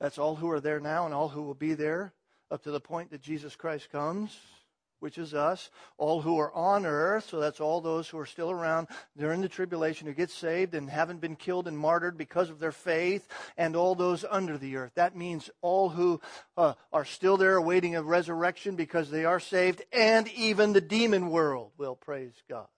that's 0.00 0.16
all 0.16 0.34
who 0.34 0.50
are 0.50 0.60
there 0.60 0.80
now 0.80 1.04
and 1.04 1.12
all 1.12 1.28
who 1.28 1.42
will 1.42 1.52
be 1.52 1.74
there 1.74 2.14
up 2.50 2.62
to 2.62 2.70
the 2.70 2.80
point 2.80 3.10
that 3.10 3.20
Jesus 3.20 3.54
Christ 3.54 3.90
comes 3.92 4.34
which 5.04 5.18
is 5.18 5.34
us, 5.34 5.70
all 5.98 6.22
who 6.22 6.38
are 6.38 6.50
on 6.54 6.86
earth, 6.86 7.28
so 7.28 7.38
that's 7.38 7.60
all 7.60 7.82
those 7.82 8.08
who 8.08 8.18
are 8.18 8.24
still 8.24 8.50
around 8.50 8.88
during 9.18 9.42
the 9.42 9.50
tribulation 9.50 10.06
who 10.06 10.14
get 10.14 10.30
saved 10.30 10.74
and 10.74 10.88
haven't 10.88 11.20
been 11.20 11.36
killed 11.36 11.68
and 11.68 11.76
martyred 11.76 12.16
because 12.16 12.48
of 12.48 12.58
their 12.58 12.72
faith, 12.72 13.28
and 13.58 13.76
all 13.76 13.94
those 13.94 14.24
under 14.30 14.56
the 14.56 14.76
earth. 14.76 14.92
That 14.94 15.14
means 15.14 15.50
all 15.60 15.90
who 15.90 16.22
uh, 16.56 16.72
are 16.90 17.04
still 17.04 17.36
there 17.36 17.56
awaiting 17.56 17.96
a 17.96 18.02
resurrection 18.02 18.76
because 18.76 19.10
they 19.10 19.26
are 19.26 19.40
saved, 19.40 19.82
and 19.92 20.26
even 20.28 20.72
the 20.72 20.80
demon 20.80 21.28
world 21.28 21.72
will 21.76 21.96
praise 21.96 22.42
God. 22.48 22.68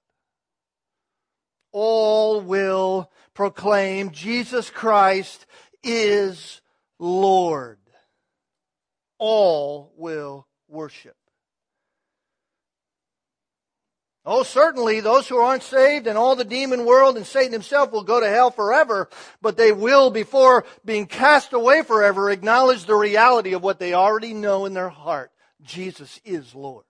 All 1.70 2.40
will 2.40 3.08
proclaim 3.34 4.10
Jesus 4.10 4.68
Christ 4.68 5.46
is 5.84 6.60
Lord. 6.98 7.78
All 9.16 9.92
will 9.96 10.48
worship. 10.66 11.14
Oh, 14.28 14.42
certainly 14.42 14.98
those 14.98 15.28
who 15.28 15.36
aren't 15.36 15.62
saved 15.62 16.08
and 16.08 16.18
all 16.18 16.34
the 16.34 16.44
demon 16.44 16.84
world 16.84 17.16
and 17.16 17.24
Satan 17.24 17.52
himself 17.52 17.92
will 17.92 18.02
go 18.02 18.18
to 18.18 18.28
hell 18.28 18.50
forever, 18.50 19.08
but 19.40 19.56
they 19.56 19.70
will, 19.70 20.10
before 20.10 20.64
being 20.84 21.06
cast 21.06 21.52
away 21.52 21.82
forever, 21.82 22.28
acknowledge 22.28 22.86
the 22.86 22.96
reality 22.96 23.52
of 23.52 23.62
what 23.62 23.78
they 23.78 23.94
already 23.94 24.34
know 24.34 24.66
in 24.66 24.74
their 24.74 24.88
heart. 24.88 25.30
Jesus 25.62 26.20
is 26.24 26.56
Lord. 26.56 26.84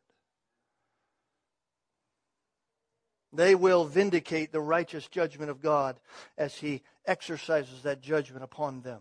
They 3.34 3.54
will 3.54 3.84
vindicate 3.84 4.50
the 4.50 4.62
righteous 4.62 5.06
judgment 5.06 5.50
of 5.50 5.60
God 5.60 6.00
as 6.38 6.54
he 6.54 6.82
exercises 7.04 7.82
that 7.82 8.00
judgment 8.00 8.44
upon 8.44 8.80
them. 8.80 9.00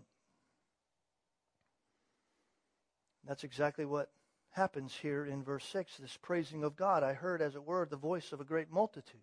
That's 3.26 3.44
exactly 3.44 3.86
what 3.86 4.10
happens 4.56 4.94
here 4.94 5.26
in 5.26 5.44
verse 5.44 5.66
6 5.66 5.98
this 5.98 6.16
praising 6.22 6.64
of 6.64 6.76
God. 6.76 7.02
I 7.02 7.12
heard, 7.12 7.42
as 7.42 7.54
it 7.54 7.64
were, 7.64 7.86
the 7.88 7.96
voice 7.96 8.32
of 8.32 8.40
a 8.40 8.44
great 8.44 8.72
multitude, 8.72 9.20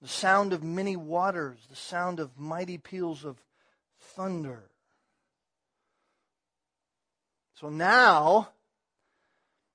the 0.00 0.08
sound 0.08 0.54
of 0.54 0.64
many 0.64 0.96
waters, 0.96 1.58
the 1.68 1.76
sound 1.76 2.18
of 2.18 2.38
mighty 2.38 2.78
peals 2.78 3.22
of 3.22 3.36
thunder. 4.00 4.70
So 7.60 7.68
now, 7.68 8.48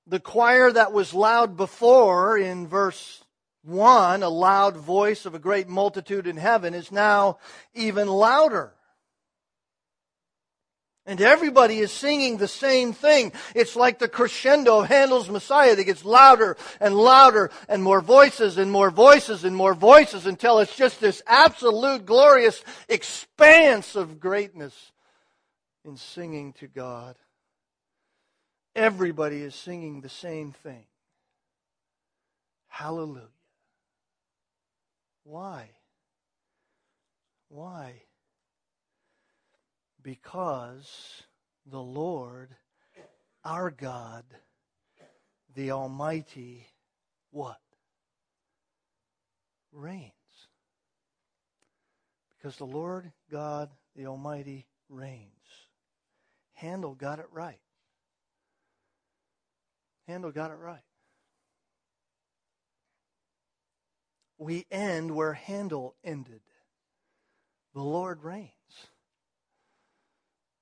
the 0.08 0.20
choir 0.20 0.72
that 0.72 0.91
was 0.91 1.14
loud 1.14 1.56
before 1.56 2.39
in 2.39 2.68
verse 2.68 3.24
1, 3.64 4.24
a 4.24 4.30
loud 4.30 4.78
voice 4.78 5.28
of 5.28 5.36
a 5.36 5.39
great 5.39 5.68
multitude 5.68 6.26
in 6.26 6.38
heaven, 6.38 6.74
is 6.74 6.91
now 6.91 7.38
even 7.76 8.08
louder. 8.08 8.74
And 11.12 11.20
everybody 11.20 11.80
is 11.80 11.91
singing 11.91 12.38
the 12.38 12.47
same 12.47 12.93
thing. 12.93 13.34
It's 13.53 13.76
like 13.76 13.99
the 13.99 14.07
crescendo 14.07 14.80
of 14.80 14.88
Handel's 14.88 15.30
Messiah 15.30 15.76
that 15.76 15.84
gets 15.84 16.05
louder 16.05 16.55
and 16.80 16.95
louder 16.95 17.51
and 17.68 17.84
more 17.84 17.99
voices 17.99 18.57
and 18.57 18.72
more 18.72 18.89
voices 18.89 19.43
and 19.43 19.53
more 19.53 19.74
voices 19.74 20.26
until 20.26 20.59
it's 20.59 20.74
just 20.74 21.01
this 21.01 21.22
absolute 21.28 22.05
glorious 22.05 22.64
expanse 22.88 23.97
of 23.97 24.22
greatness 24.22 24.93
in 25.84 25.97
singing 25.97 26.53
to 26.53 26.68
God. 26.68 27.18
Everybody 28.74 29.41
is 29.41 29.53
singing 29.53 29.99
the 29.99 30.07
same 30.07 30.53
thing. 30.53 30.86
Hallelujah. 32.70 33.28
Why? 35.26 35.72
Why? 37.49 38.03
Because 40.04 41.24
the 41.66 41.82
Lord, 41.82 42.49
our 43.43 43.70
God, 43.70 44.24
the 45.56 45.72
Almighty, 45.72 46.66
what? 47.32 47.60
Reigns. 49.72 50.12
Because 52.38 52.58
the 52.58 52.66
Lord 52.66 53.12
God, 53.30 53.70
the 53.95 54.08
Almighty, 54.08 54.66
reigns. 54.89 55.28
Handel 56.54 56.95
got 56.95 57.20
it 57.20 57.28
right. 57.32 57.60
Handel 60.08 60.32
got 60.32 60.52
it 60.52 60.58
right. 60.58 60.84
We 64.38 64.66
end 64.72 65.16
where 65.16 65.34
Handel 65.34 65.95
ended. 66.04 66.41
The 67.74 67.82
Lord 67.82 68.24
reigns. 68.24 68.49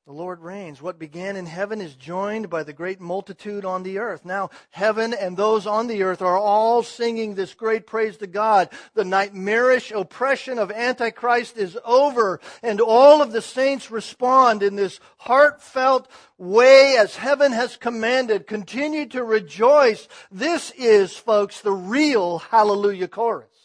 The 0.10 0.16
Lord 0.16 0.41
reigns. 0.41 0.82
What 0.82 0.97
began 0.97 1.36
in 1.36 1.45
heaven 1.45 1.82
is 1.82 1.93
joined 1.93 2.49
by 2.49 2.64
the 2.64 2.74
great 2.74 2.99
multitude 2.99 3.64
on 3.64 3.84
the 3.84 3.99
earth. 3.99 4.26
Now, 4.26 4.49
heaven 4.72 5.14
and 5.14 5.38
those 5.38 5.68
on 5.68 5.86
the 5.86 6.01
earth 6.01 6.24
are 6.24 6.36
all 6.36 6.82
singing 6.82 7.36
this 7.36 7.53
great 7.53 7.86
praise 7.86 8.18
to 8.18 8.26
God. 8.26 8.70
The 8.95 9.05
nightmarish 9.05 9.91
oppression 9.91 10.57
of 10.57 10.72
Antichrist 10.72 11.57
is 11.57 11.78
over, 11.86 12.39
and 12.64 12.82
all 12.82 13.22
of 13.22 13.32
the 13.32 13.43
saints 13.43 13.91
respond 13.91 14.64
in 14.64 14.76
this 14.76 14.99
heartfelt 15.20 16.10
way 16.39 16.95
as 16.97 17.16
heaven 17.16 17.51
has 17.51 17.78
commanded. 17.78 18.47
Continue 18.47 19.05
to 19.10 19.24
rejoice. 19.24 20.07
This 20.32 20.72
is, 20.72 21.16
folks, 21.16 21.62
the 21.62 21.72
real 21.72 22.39
hallelujah 22.39 23.10
chorus. 23.10 23.59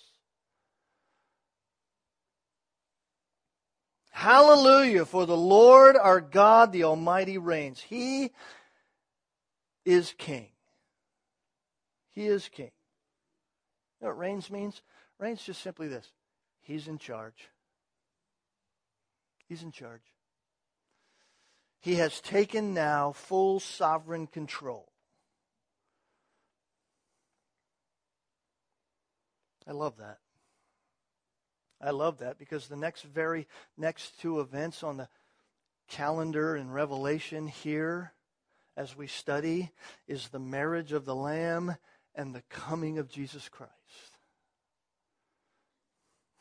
Hallelujah, 4.15 5.07
for 5.07 5.27
the 5.27 5.37
Lord 5.37 5.97
our 5.97 6.21
God, 6.21 6.71
the 6.71 6.85
Almighty, 6.85 7.37
reigns. 7.37 7.81
He 7.81 8.31
is 9.85 10.15
King. 10.17 10.47
He 12.12 12.27
is 12.29 12.49
King. 12.49 12.71
You 14.01 14.07
know 14.07 14.09
what 14.11 14.19
reigns 14.19 14.53
means? 14.53 14.83
Reigns 15.19 15.43
just 15.43 15.61
simply 15.61 15.89
this 15.89 16.12
He's 16.62 16.87
in 16.87 16.99
charge. 16.99 17.49
He's 19.49 19.65
in 19.65 19.73
charge. 19.73 20.15
He 21.81 21.97
has 21.97 22.21
taken 22.21 22.73
now 22.73 23.11
full 23.11 23.59
sovereign 23.59 24.29
control. 24.29 24.93
I 29.67 29.73
love 29.73 29.97
that. 29.97 30.19
I 31.85 31.91
love 31.91 32.18
that 32.18 32.39
because 32.39 32.66
the 32.66 32.76
next 32.76 33.03
very 33.05 33.47
next 33.76 34.18
two 34.18 34.41
events 34.41 34.82
on 34.82 34.97
the 34.97 35.09
calendar 35.89 36.57
in 36.57 36.70
Revelation 36.70 37.47
here 37.47 38.12
as 38.74 38.97
we 38.97 39.07
study 39.07 39.70
is 40.09 40.28
the 40.28 40.39
marriage 40.39 40.93
of 40.93 41.05
the 41.05 41.14
Lamb 41.14 41.76
and 42.14 42.35
the 42.35 42.43
coming 42.49 42.99
of 42.99 43.11
Jesus 43.11 43.51
Christ. 43.51 43.72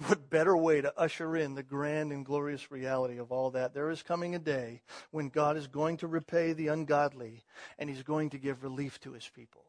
What 0.05 0.29
better 0.29 0.55
way 0.55 0.79
to 0.81 0.97
usher 0.97 1.35
in 1.35 1.55
the 1.55 1.63
grand 1.63 2.11
and 2.13 2.25
glorious 2.25 2.71
reality 2.71 3.17
of 3.19 3.31
all 3.31 3.51
that? 3.51 3.73
There 3.73 3.89
is 3.89 4.01
coming 4.01 4.35
a 4.35 4.39
day 4.39 4.81
when 5.11 5.27
God 5.27 5.57
is 5.57 5.67
going 5.67 5.97
to 5.97 6.07
repay 6.07 6.53
the 6.53 6.69
ungodly 6.69 7.43
and 7.77 7.89
he's 7.89 8.03
going 8.03 8.29
to 8.31 8.37
give 8.37 8.63
relief 8.63 8.99
to 9.01 9.11
his 9.11 9.29
people. 9.35 9.65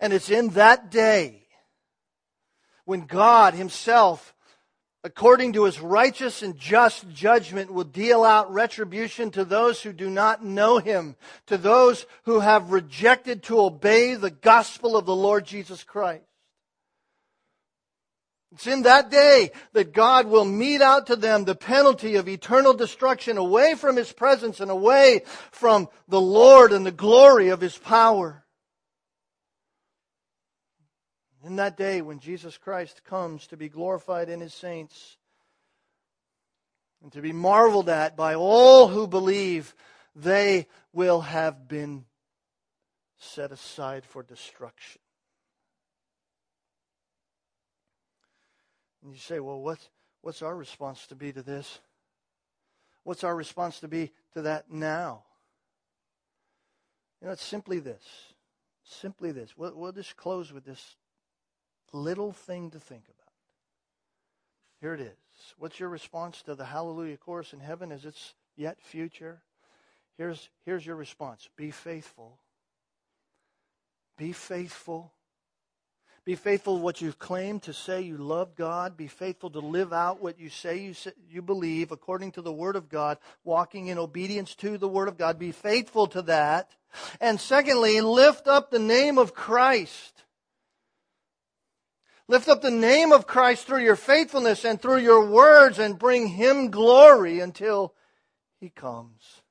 And 0.00 0.12
it's 0.12 0.30
in 0.30 0.50
that 0.50 0.90
day 0.90 1.41
when 2.84 3.06
God 3.06 3.54
Himself, 3.54 4.34
according 5.04 5.52
to 5.54 5.64
His 5.64 5.80
righteous 5.80 6.42
and 6.42 6.56
just 6.56 7.08
judgment, 7.10 7.72
will 7.72 7.84
deal 7.84 8.24
out 8.24 8.52
retribution 8.52 9.30
to 9.32 9.44
those 9.44 9.82
who 9.82 9.92
do 9.92 10.10
not 10.10 10.44
know 10.44 10.78
Him, 10.78 11.16
to 11.46 11.56
those 11.56 12.06
who 12.24 12.40
have 12.40 12.72
rejected 12.72 13.42
to 13.44 13.60
obey 13.60 14.14
the 14.14 14.30
gospel 14.30 14.96
of 14.96 15.06
the 15.06 15.16
Lord 15.16 15.44
Jesus 15.44 15.84
Christ. 15.84 16.24
It's 18.52 18.66
in 18.66 18.82
that 18.82 19.10
day 19.10 19.50
that 19.72 19.94
God 19.94 20.26
will 20.26 20.44
mete 20.44 20.82
out 20.82 21.06
to 21.06 21.16
them 21.16 21.44
the 21.44 21.54
penalty 21.54 22.16
of 22.16 22.28
eternal 22.28 22.74
destruction 22.74 23.38
away 23.38 23.74
from 23.74 23.96
His 23.96 24.12
presence 24.12 24.60
and 24.60 24.70
away 24.70 25.22
from 25.50 25.88
the 26.06 26.20
Lord 26.20 26.72
and 26.72 26.84
the 26.84 26.92
glory 26.92 27.48
of 27.48 27.62
His 27.62 27.78
power. 27.78 28.41
In 31.44 31.56
that 31.56 31.76
day 31.76 32.02
when 32.02 32.20
Jesus 32.20 32.56
Christ 32.56 33.02
comes 33.04 33.46
to 33.48 33.56
be 33.56 33.68
glorified 33.68 34.28
in 34.28 34.40
his 34.40 34.54
saints 34.54 35.16
and 37.02 37.12
to 37.12 37.20
be 37.20 37.32
marveled 37.32 37.88
at 37.88 38.16
by 38.16 38.34
all 38.34 38.86
who 38.86 39.08
believe, 39.08 39.74
they 40.14 40.68
will 40.92 41.20
have 41.22 41.66
been 41.66 42.04
set 43.18 43.50
aside 43.50 44.04
for 44.04 44.22
destruction. 44.22 45.00
And 49.02 49.12
you 49.12 49.18
say, 49.18 49.40
well, 49.40 49.60
what's, 49.60 49.88
what's 50.20 50.42
our 50.42 50.54
response 50.54 51.08
to 51.08 51.16
be 51.16 51.32
to 51.32 51.42
this? 51.42 51.80
What's 53.02 53.24
our 53.24 53.34
response 53.34 53.80
to 53.80 53.88
be 53.88 54.12
to 54.34 54.42
that 54.42 54.70
now? 54.70 55.24
You 57.20 57.26
know, 57.26 57.32
it's 57.32 57.44
simply 57.44 57.80
this. 57.80 58.02
Simply 58.84 59.32
this. 59.32 59.56
We'll, 59.56 59.74
we'll 59.74 59.92
just 59.92 60.16
close 60.16 60.52
with 60.52 60.64
this 60.64 60.96
little 61.92 62.32
thing 62.32 62.70
to 62.70 62.80
think 62.80 63.04
about. 63.04 63.32
Here 64.80 64.94
it 64.94 65.00
is. 65.00 65.54
What's 65.58 65.78
your 65.78 65.88
response 65.88 66.42
to 66.42 66.54
the 66.54 66.64
hallelujah 66.64 67.16
chorus 67.16 67.52
in 67.52 67.60
heaven 67.60 67.92
as 67.92 68.04
it's 68.04 68.34
yet 68.56 68.80
future? 68.80 69.40
Here's, 70.18 70.48
here's 70.64 70.84
your 70.84 70.96
response 70.96 71.48
be 71.56 71.70
faithful. 71.70 72.38
Be 74.18 74.32
faithful. 74.32 75.12
Be 76.24 76.36
faithful 76.36 76.76
to 76.76 76.82
what 76.82 77.00
you've 77.00 77.18
claimed 77.18 77.62
to 77.62 77.72
say 77.72 78.02
you 78.02 78.16
love 78.16 78.54
God. 78.54 78.96
Be 78.96 79.08
faithful 79.08 79.50
to 79.50 79.58
live 79.58 79.92
out 79.92 80.22
what 80.22 80.38
you 80.38 80.50
say 80.50 80.78
you, 80.78 80.94
say, 80.94 81.12
you 81.28 81.42
believe 81.42 81.90
according 81.90 82.32
to 82.32 82.42
the 82.42 82.52
Word 82.52 82.76
of 82.76 82.88
God, 82.88 83.18
walking 83.42 83.88
in 83.88 83.98
obedience 83.98 84.54
to 84.56 84.78
the 84.78 84.86
Word 84.86 85.08
of 85.08 85.18
God. 85.18 85.38
Be 85.38 85.50
faithful 85.50 86.06
to 86.08 86.22
that. 86.22 86.70
And 87.20 87.40
secondly, 87.40 88.00
lift 88.00 88.46
up 88.46 88.70
the 88.70 88.78
name 88.78 89.18
of 89.18 89.34
Christ. 89.34 90.22
Lift 92.32 92.48
up 92.48 92.62
the 92.62 92.70
name 92.70 93.12
of 93.12 93.26
Christ 93.26 93.66
through 93.66 93.82
your 93.82 93.94
faithfulness 93.94 94.64
and 94.64 94.80
through 94.80 95.00
your 95.00 95.26
words 95.26 95.78
and 95.78 95.98
bring 95.98 96.28
him 96.28 96.70
glory 96.70 97.40
until 97.40 97.92
he 98.58 98.70
comes. 98.70 99.42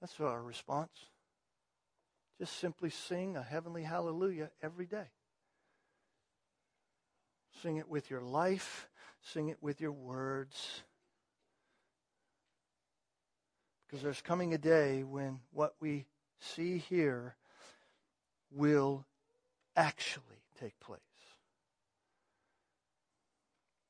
That's 0.00 0.18
our 0.20 0.42
response. 0.42 0.88
Just 2.38 2.56
simply 2.56 2.88
sing 2.88 3.36
a 3.36 3.42
heavenly 3.42 3.82
hallelujah 3.82 4.48
every 4.62 4.86
day. 4.86 5.10
Sing 7.60 7.76
it 7.76 7.90
with 7.90 8.08
your 8.08 8.22
life, 8.22 8.88
sing 9.20 9.50
it 9.50 9.58
with 9.60 9.82
your 9.82 9.92
words. 9.92 10.82
Because 13.86 14.02
there's 14.02 14.22
coming 14.22 14.54
a 14.54 14.58
day 14.58 15.02
when 15.02 15.40
what 15.52 15.74
we 15.78 16.06
see 16.38 16.78
here 16.78 17.36
will 18.50 19.06
actually 19.76 20.42
take 20.60 20.78
place. 20.80 21.00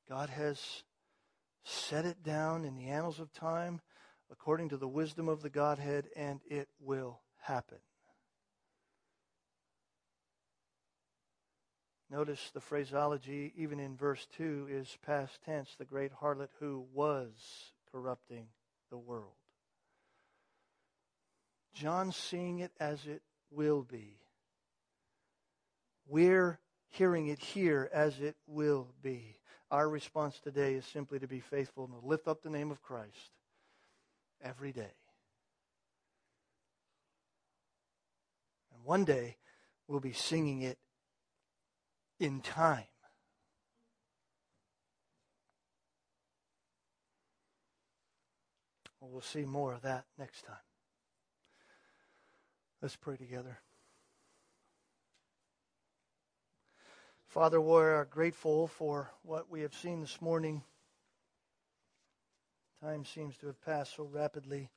God 0.09 0.29
has 0.31 0.83
set 1.65 2.05
it 2.05 2.23
down 2.23 2.65
in 2.65 2.77
the 2.77 2.89
annals 2.89 3.21
of 3.21 3.33
time 3.33 3.81
according 4.31 4.69
to 4.71 4.77
the 4.77 4.89
wisdom 4.89 5.29
of 5.29 5.43
the 5.43 5.51
Godhead, 5.51 6.07
and 6.15 6.41
it 6.49 6.69
will 6.81 7.21
happen. 7.43 7.79
Notice 12.11 12.51
the 12.53 12.61
phraseology, 12.61 13.53
even 13.57 13.79
in 13.79 13.97
verse 13.97 14.27
2, 14.37 14.69
is 14.71 14.99
past 15.05 15.41
tense, 15.45 15.75
the 15.79 15.85
great 15.85 16.13
harlot 16.13 16.49
who 16.59 16.87
was 16.93 17.73
corrupting 17.93 18.47
the 18.91 18.99
world. 18.99 19.35
John 21.73 22.11
seeing 22.11 22.59
it 22.59 22.73
as 22.81 23.07
it 23.07 23.23
will 23.51 23.83
be. 23.83 24.17
We're 26.11 26.59
hearing 26.89 27.29
it 27.29 27.39
here 27.39 27.89
as 27.93 28.19
it 28.19 28.35
will 28.49 28.89
be. 29.01 29.37
Our 29.71 29.89
response 29.89 30.41
today 30.41 30.75
is 30.75 30.85
simply 30.85 31.21
to 31.21 31.29
be 31.29 31.39
faithful 31.39 31.85
and 31.85 31.95
to 32.01 32.05
lift 32.05 32.27
up 32.27 32.43
the 32.43 32.51
name 32.51 32.73
of 32.73 32.83
Christ 32.83 33.31
every 34.43 34.73
day. 34.73 34.91
And 38.75 38.85
one 38.85 39.05
day, 39.05 39.37
we'll 39.87 40.01
be 40.01 40.13
singing 40.13 40.63
it 40.63 40.79
in 42.19 42.41
time. 42.41 42.85
we'll 49.11 49.21
see 49.21 49.45
more 49.45 49.75
of 49.75 49.83
that 49.83 50.05
next 50.19 50.43
time. 50.43 50.57
Let's 52.81 52.97
pray 52.97 53.17
together. 53.17 53.59
Father, 57.31 57.61
we 57.61 57.77
are 57.77 58.09
grateful 58.11 58.67
for 58.67 59.09
what 59.23 59.49
we 59.49 59.61
have 59.61 59.73
seen 59.73 60.01
this 60.01 60.21
morning. 60.21 60.65
Time 62.83 63.05
seems 63.05 63.37
to 63.37 63.47
have 63.47 63.65
passed 63.65 63.95
so 63.95 64.03
rapidly. 64.03 64.69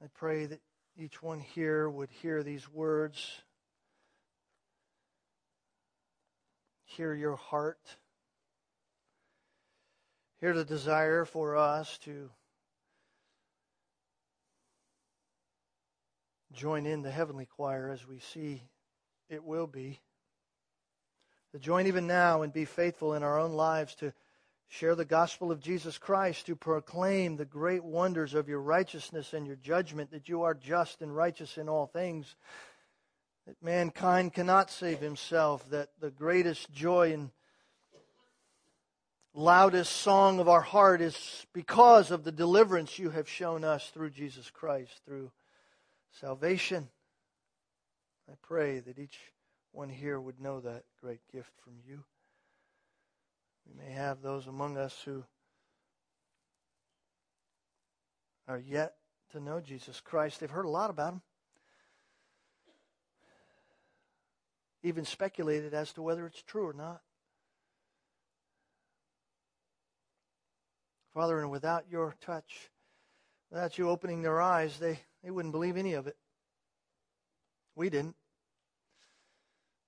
I 0.00 0.06
pray 0.14 0.46
that 0.46 0.60
each 0.96 1.24
one 1.24 1.40
here 1.40 1.90
would 1.90 2.10
hear 2.22 2.44
these 2.44 2.72
words, 2.72 3.42
hear 6.84 7.12
your 7.12 7.34
heart, 7.34 7.96
hear 10.38 10.54
the 10.54 10.64
desire 10.64 11.24
for 11.24 11.56
us 11.56 11.98
to 12.04 12.30
join 16.52 16.86
in 16.86 17.02
the 17.02 17.10
heavenly 17.10 17.46
choir 17.46 17.90
as 17.90 18.06
we 18.06 18.20
see 18.20 18.62
it 19.28 19.44
will 19.44 19.66
be. 19.66 20.00
to 21.52 21.58
join 21.58 21.86
even 21.86 22.06
now 22.06 22.42
and 22.42 22.52
be 22.52 22.64
faithful 22.64 23.14
in 23.14 23.22
our 23.22 23.38
own 23.38 23.52
lives 23.52 23.94
to 23.94 24.12
share 24.68 24.94
the 24.94 25.04
gospel 25.04 25.50
of 25.50 25.60
Jesus 25.60 25.96
Christ, 25.96 26.46
to 26.46 26.56
proclaim 26.56 27.36
the 27.36 27.44
great 27.44 27.84
wonders 27.84 28.34
of 28.34 28.48
your 28.48 28.60
righteousness 28.60 29.32
and 29.32 29.46
your 29.46 29.56
judgment, 29.56 30.10
that 30.10 30.28
you 30.28 30.42
are 30.42 30.54
just 30.54 31.02
and 31.02 31.14
righteous 31.14 31.56
in 31.56 31.68
all 31.68 31.86
things, 31.86 32.34
that 33.46 33.56
mankind 33.62 34.34
cannot 34.34 34.70
save 34.70 34.98
himself, 34.98 35.68
that 35.70 35.90
the 36.00 36.10
greatest 36.10 36.72
joy 36.72 37.12
and 37.12 37.30
loudest 39.34 39.92
song 39.92 40.40
of 40.40 40.48
our 40.48 40.62
heart 40.62 41.00
is 41.00 41.46
because 41.52 42.10
of 42.10 42.24
the 42.24 42.32
deliverance 42.32 42.98
you 42.98 43.10
have 43.10 43.28
shown 43.28 43.64
us 43.64 43.90
through 43.90 44.10
Jesus 44.10 44.50
Christ, 44.50 45.00
through 45.04 45.30
salvation. 46.20 46.88
I 48.28 48.34
pray 48.42 48.80
that 48.80 48.98
each 48.98 49.18
one 49.72 49.88
here 49.88 50.20
would 50.20 50.40
know 50.40 50.60
that 50.60 50.84
great 51.00 51.20
gift 51.32 51.52
from 51.62 51.74
you. 51.86 52.02
We 53.66 53.84
may 53.84 53.92
have 53.92 54.22
those 54.22 54.46
among 54.46 54.76
us 54.78 55.00
who 55.04 55.24
are 58.48 58.58
yet 58.58 58.94
to 59.32 59.40
know 59.40 59.60
Jesus 59.60 60.00
Christ. 60.00 60.40
They've 60.40 60.50
heard 60.50 60.64
a 60.64 60.70
lot 60.70 60.90
about 60.90 61.14
him, 61.14 61.22
even 64.82 65.04
speculated 65.04 65.74
as 65.74 65.92
to 65.92 66.02
whether 66.02 66.26
it's 66.26 66.42
true 66.42 66.66
or 66.66 66.72
not. 66.72 67.02
Father, 71.12 71.40
and 71.40 71.50
without 71.50 71.84
your 71.90 72.14
touch, 72.20 72.70
without 73.50 73.78
you 73.78 73.88
opening 73.88 74.22
their 74.22 74.40
eyes, 74.40 74.78
they, 74.78 75.00
they 75.24 75.30
wouldn't 75.30 75.52
believe 75.52 75.76
any 75.76 75.94
of 75.94 76.06
it. 76.06 76.16
We 77.76 77.90
didn't. 77.90 78.16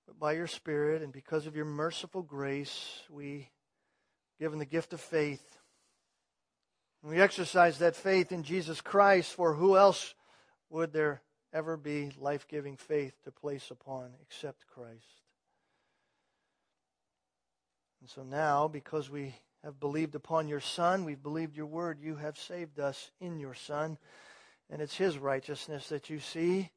But 0.07 0.19
by 0.19 0.33
your 0.33 0.47
Spirit 0.47 1.01
and 1.01 1.11
because 1.11 1.47
of 1.47 1.55
your 1.55 1.65
merciful 1.65 2.21
grace, 2.21 3.01
we 3.09 3.49
given 4.39 4.59
the 4.59 4.65
gift 4.65 4.93
of 4.93 5.01
faith. 5.01 5.57
And 7.01 7.11
we 7.11 7.19
exercise 7.19 7.79
that 7.79 7.95
faith 7.95 8.31
in 8.31 8.43
Jesus 8.43 8.79
Christ, 8.79 9.33
for 9.33 9.53
who 9.53 9.75
else 9.75 10.13
would 10.69 10.93
there 10.93 11.21
ever 11.51 11.75
be 11.77 12.11
life 12.17 12.47
giving 12.47 12.77
faith 12.77 13.13
to 13.23 13.31
place 13.31 13.71
upon 13.71 14.11
except 14.21 14.67
Christ? 14.67 15.23
And 18.01 18.09
so 18.09 18.23
now, 18.23 18.67
because 18.67 19.09
we 19.09 19.35
have 19.63 19.79
believed 19.79 20.15
upon 20.15 20.47
your 20.47 20.61
Son, 20.61 21.03
we've 21.03 21.21
believed 21.21 21.57
your 21.57 21.65
word, 21.65 21.99
you 22.01 22.15
have 22.15 22.37
saved 22.37 22.79
us 22.79 23.11
in 23.19 23.39
your 23.39 23.53
Son. 23.53 23.97
And 24.69 24.81
it's 24.81 24.95
his 24.95 25.17
righteousness 25.17 25.89
that 25.89 26.09
you 26.09 26.19
see. 26.19 26.69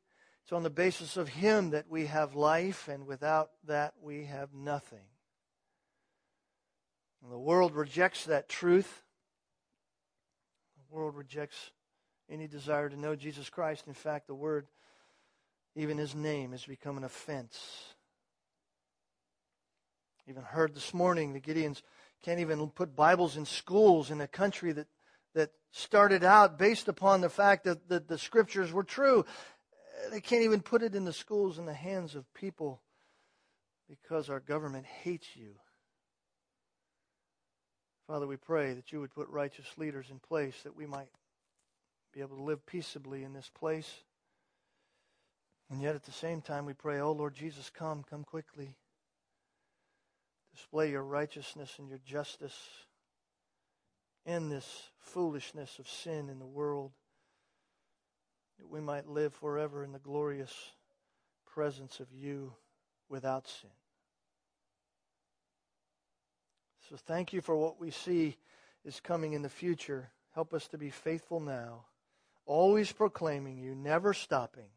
It's 0.43 0.53
on 0.53 0.62
the 0.62 0.70
basis 0.70 1.16
of 1.16 1.28
him 1.28 1.70
that 1.70 1.88
we 1.88 2.07
have 2.07 2.34
life, 2.34 2.88
and 2.88 3.07
without 3.07 3.51
that 3.66 3.95
we 4.03 4.24
have 4.24 4.53
nothing. 4.53 5.07
And 7.22 7.30
the 7.30 7.38
world 7.38 7.74
rejects 7.74 8.24
that 8.24 8.49
truth. 8.49 9.03
The 10.76 10.97
world 10.97 11.16
rejects 11.16 11.70
any 12.28 12.49
desire 12.49 12.88
to 12.88 12.99
know 12.99 13.14
Jesus 13.14 13.49
Christ. 13.49 13.86
In 13.86 13.95
fact, 13.95 14.26
the 14.26 14.34
word, 14.34 14.66
even 15.76 15.99
his 15.99 16.14
name, 16.14 16.53
has 16.53 16.64
become 16.64 16.97
an 16.97 17.05
offense. 17.05 17.95
Even 20.28 20.43
heard 20.43 20.74
this 20.74 20.93
morning 20.95 21.32
the 21.32 21.40
Gideons 21.40 21.82
can't 22.22 22.40
even 22.40 22.68
put 22.70 22.97
Bibles 22.97 23.36
in 23.36 23.45
schools 23.45 24.11
in 24.11 24.20
a 24.20 24.28
country 24.28 24.72
that, 24.72 24.86
that 25.34 25.51
started 25.72 26.22
out 26.22 26.59
based 26.59 26.88
upon 26.88 27.20
the 27.20 27.28
fact 27.28 27.64
that, 27.64 27.88
that 27.88 28.09
the 28.09 28.18
scriptures 28.18 28.72
were 28.72 28.84
true. 28.84 29.24
They 30.11 30.20
can't 30.20 30.42
even 30.42 30.61
put 30.61 30.82
it 30.82 30.94
in 30.94 31.05
the 31.05 31.12
schools 31.12 31.59
in 31.59 31.66
the 31.66 31.74
hands 31.74 32.14
of 32.14 32.32
people 32.34 32.82
because 33.88 34.28
our 34.28 34.40
government 34.40 34.86
hates 34.86 35.36
you. 35.36 35.55
Father, 38.07 38.26
we 38.26 38.36
pray 38.36 38.74
that 38.74 38.92
you 38.92 39.00
would 39.00 39.14
put 39.14 39.28
righteous 39.28 39.66
leaders 39.76 40.07
in 40.11 40.18
place 40.18 40.55
that 40.64 40.76
we 40.76 40.86
might 40.86 41.09
be 42.12 42.20
able 42.20 42.36
to 42.36 42.42
live 42.42 42.66
peaceably 42.66 43.22
in 43.22 43.32
this 43.32 43.50
place. 43.55 43.90
And 45.70 45.80
yet 45.80 45.94
at 45.94 46.05
the 46.05 46.12
same 46.12 46.42
time, 46.42 46.66
we 46.66 46.74
pray, 46.74 47.00
oh 47.00 47.12
Lord 47.12 47.34
Jesus, 47.34 47.70
come, 47.70 48.05
come 48.09 48.24
quickly. 48.24 48.76
Display 50.55 50.90
your 50.90 51.05
righteousness 51.05 51.76
and 51.78 51.88
your 51.88 52.00
justice 52.05 52.57
in 54.26 54.50
this 54.50 54.90
foolishness 54.98 55.78
of 55.78 55.88
sin 55.88 56.28
in 56.28 56.38
the 56.38 56.46
world, 56.46 56.92
that 58.62 58.70
we 58.70 58.80
might 58.80 59.08
live 59.08 59.34
forever 59.34 59.82
in 59.82 59.90
the 59.90 59.98
glorious 59.98 60.54
presence 61.52 61.98
of 61.98 62.06
you 62.12 62.52
without 63.08 63.48
sin. 63.48 63.70
So 66.88 66.96
thank 66.96 67.32
you 67.32 67.40
for 67.40 67.56
what 67.56 67.80
we 67.80 67.90
see 67.90 68.36
is 68.84 69.00
coming 69.00 69.32
in 69.32 69.42
the 69.42 69.48
future. 69.48 70.10
Help 70.34 70.54
us 70.54 70.68
to 70.68 70.78
be 70.78 70.90
faithful 70.90 71.40
now, 71.40 71.86
always 72.46 72.92
proclaiming 72.92 73.58
you, 73.58 73.74
never 73.74 74.14
stopping, 74.14 74.70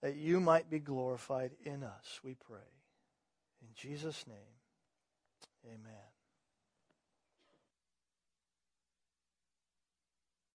that 0.00 0.14
you 0.14 0.38
might 0.38 0.70
be 0.70 0.78
glorified 0.78 1.50
in 1.64 1.82
us, 1.82 2.20
we 2.22 2.34
pray. 2.34 2.58
In 3.62 3.68
Jesus' 3.74 4.24
name, 4.28 4.36
amen. 5.66 6.07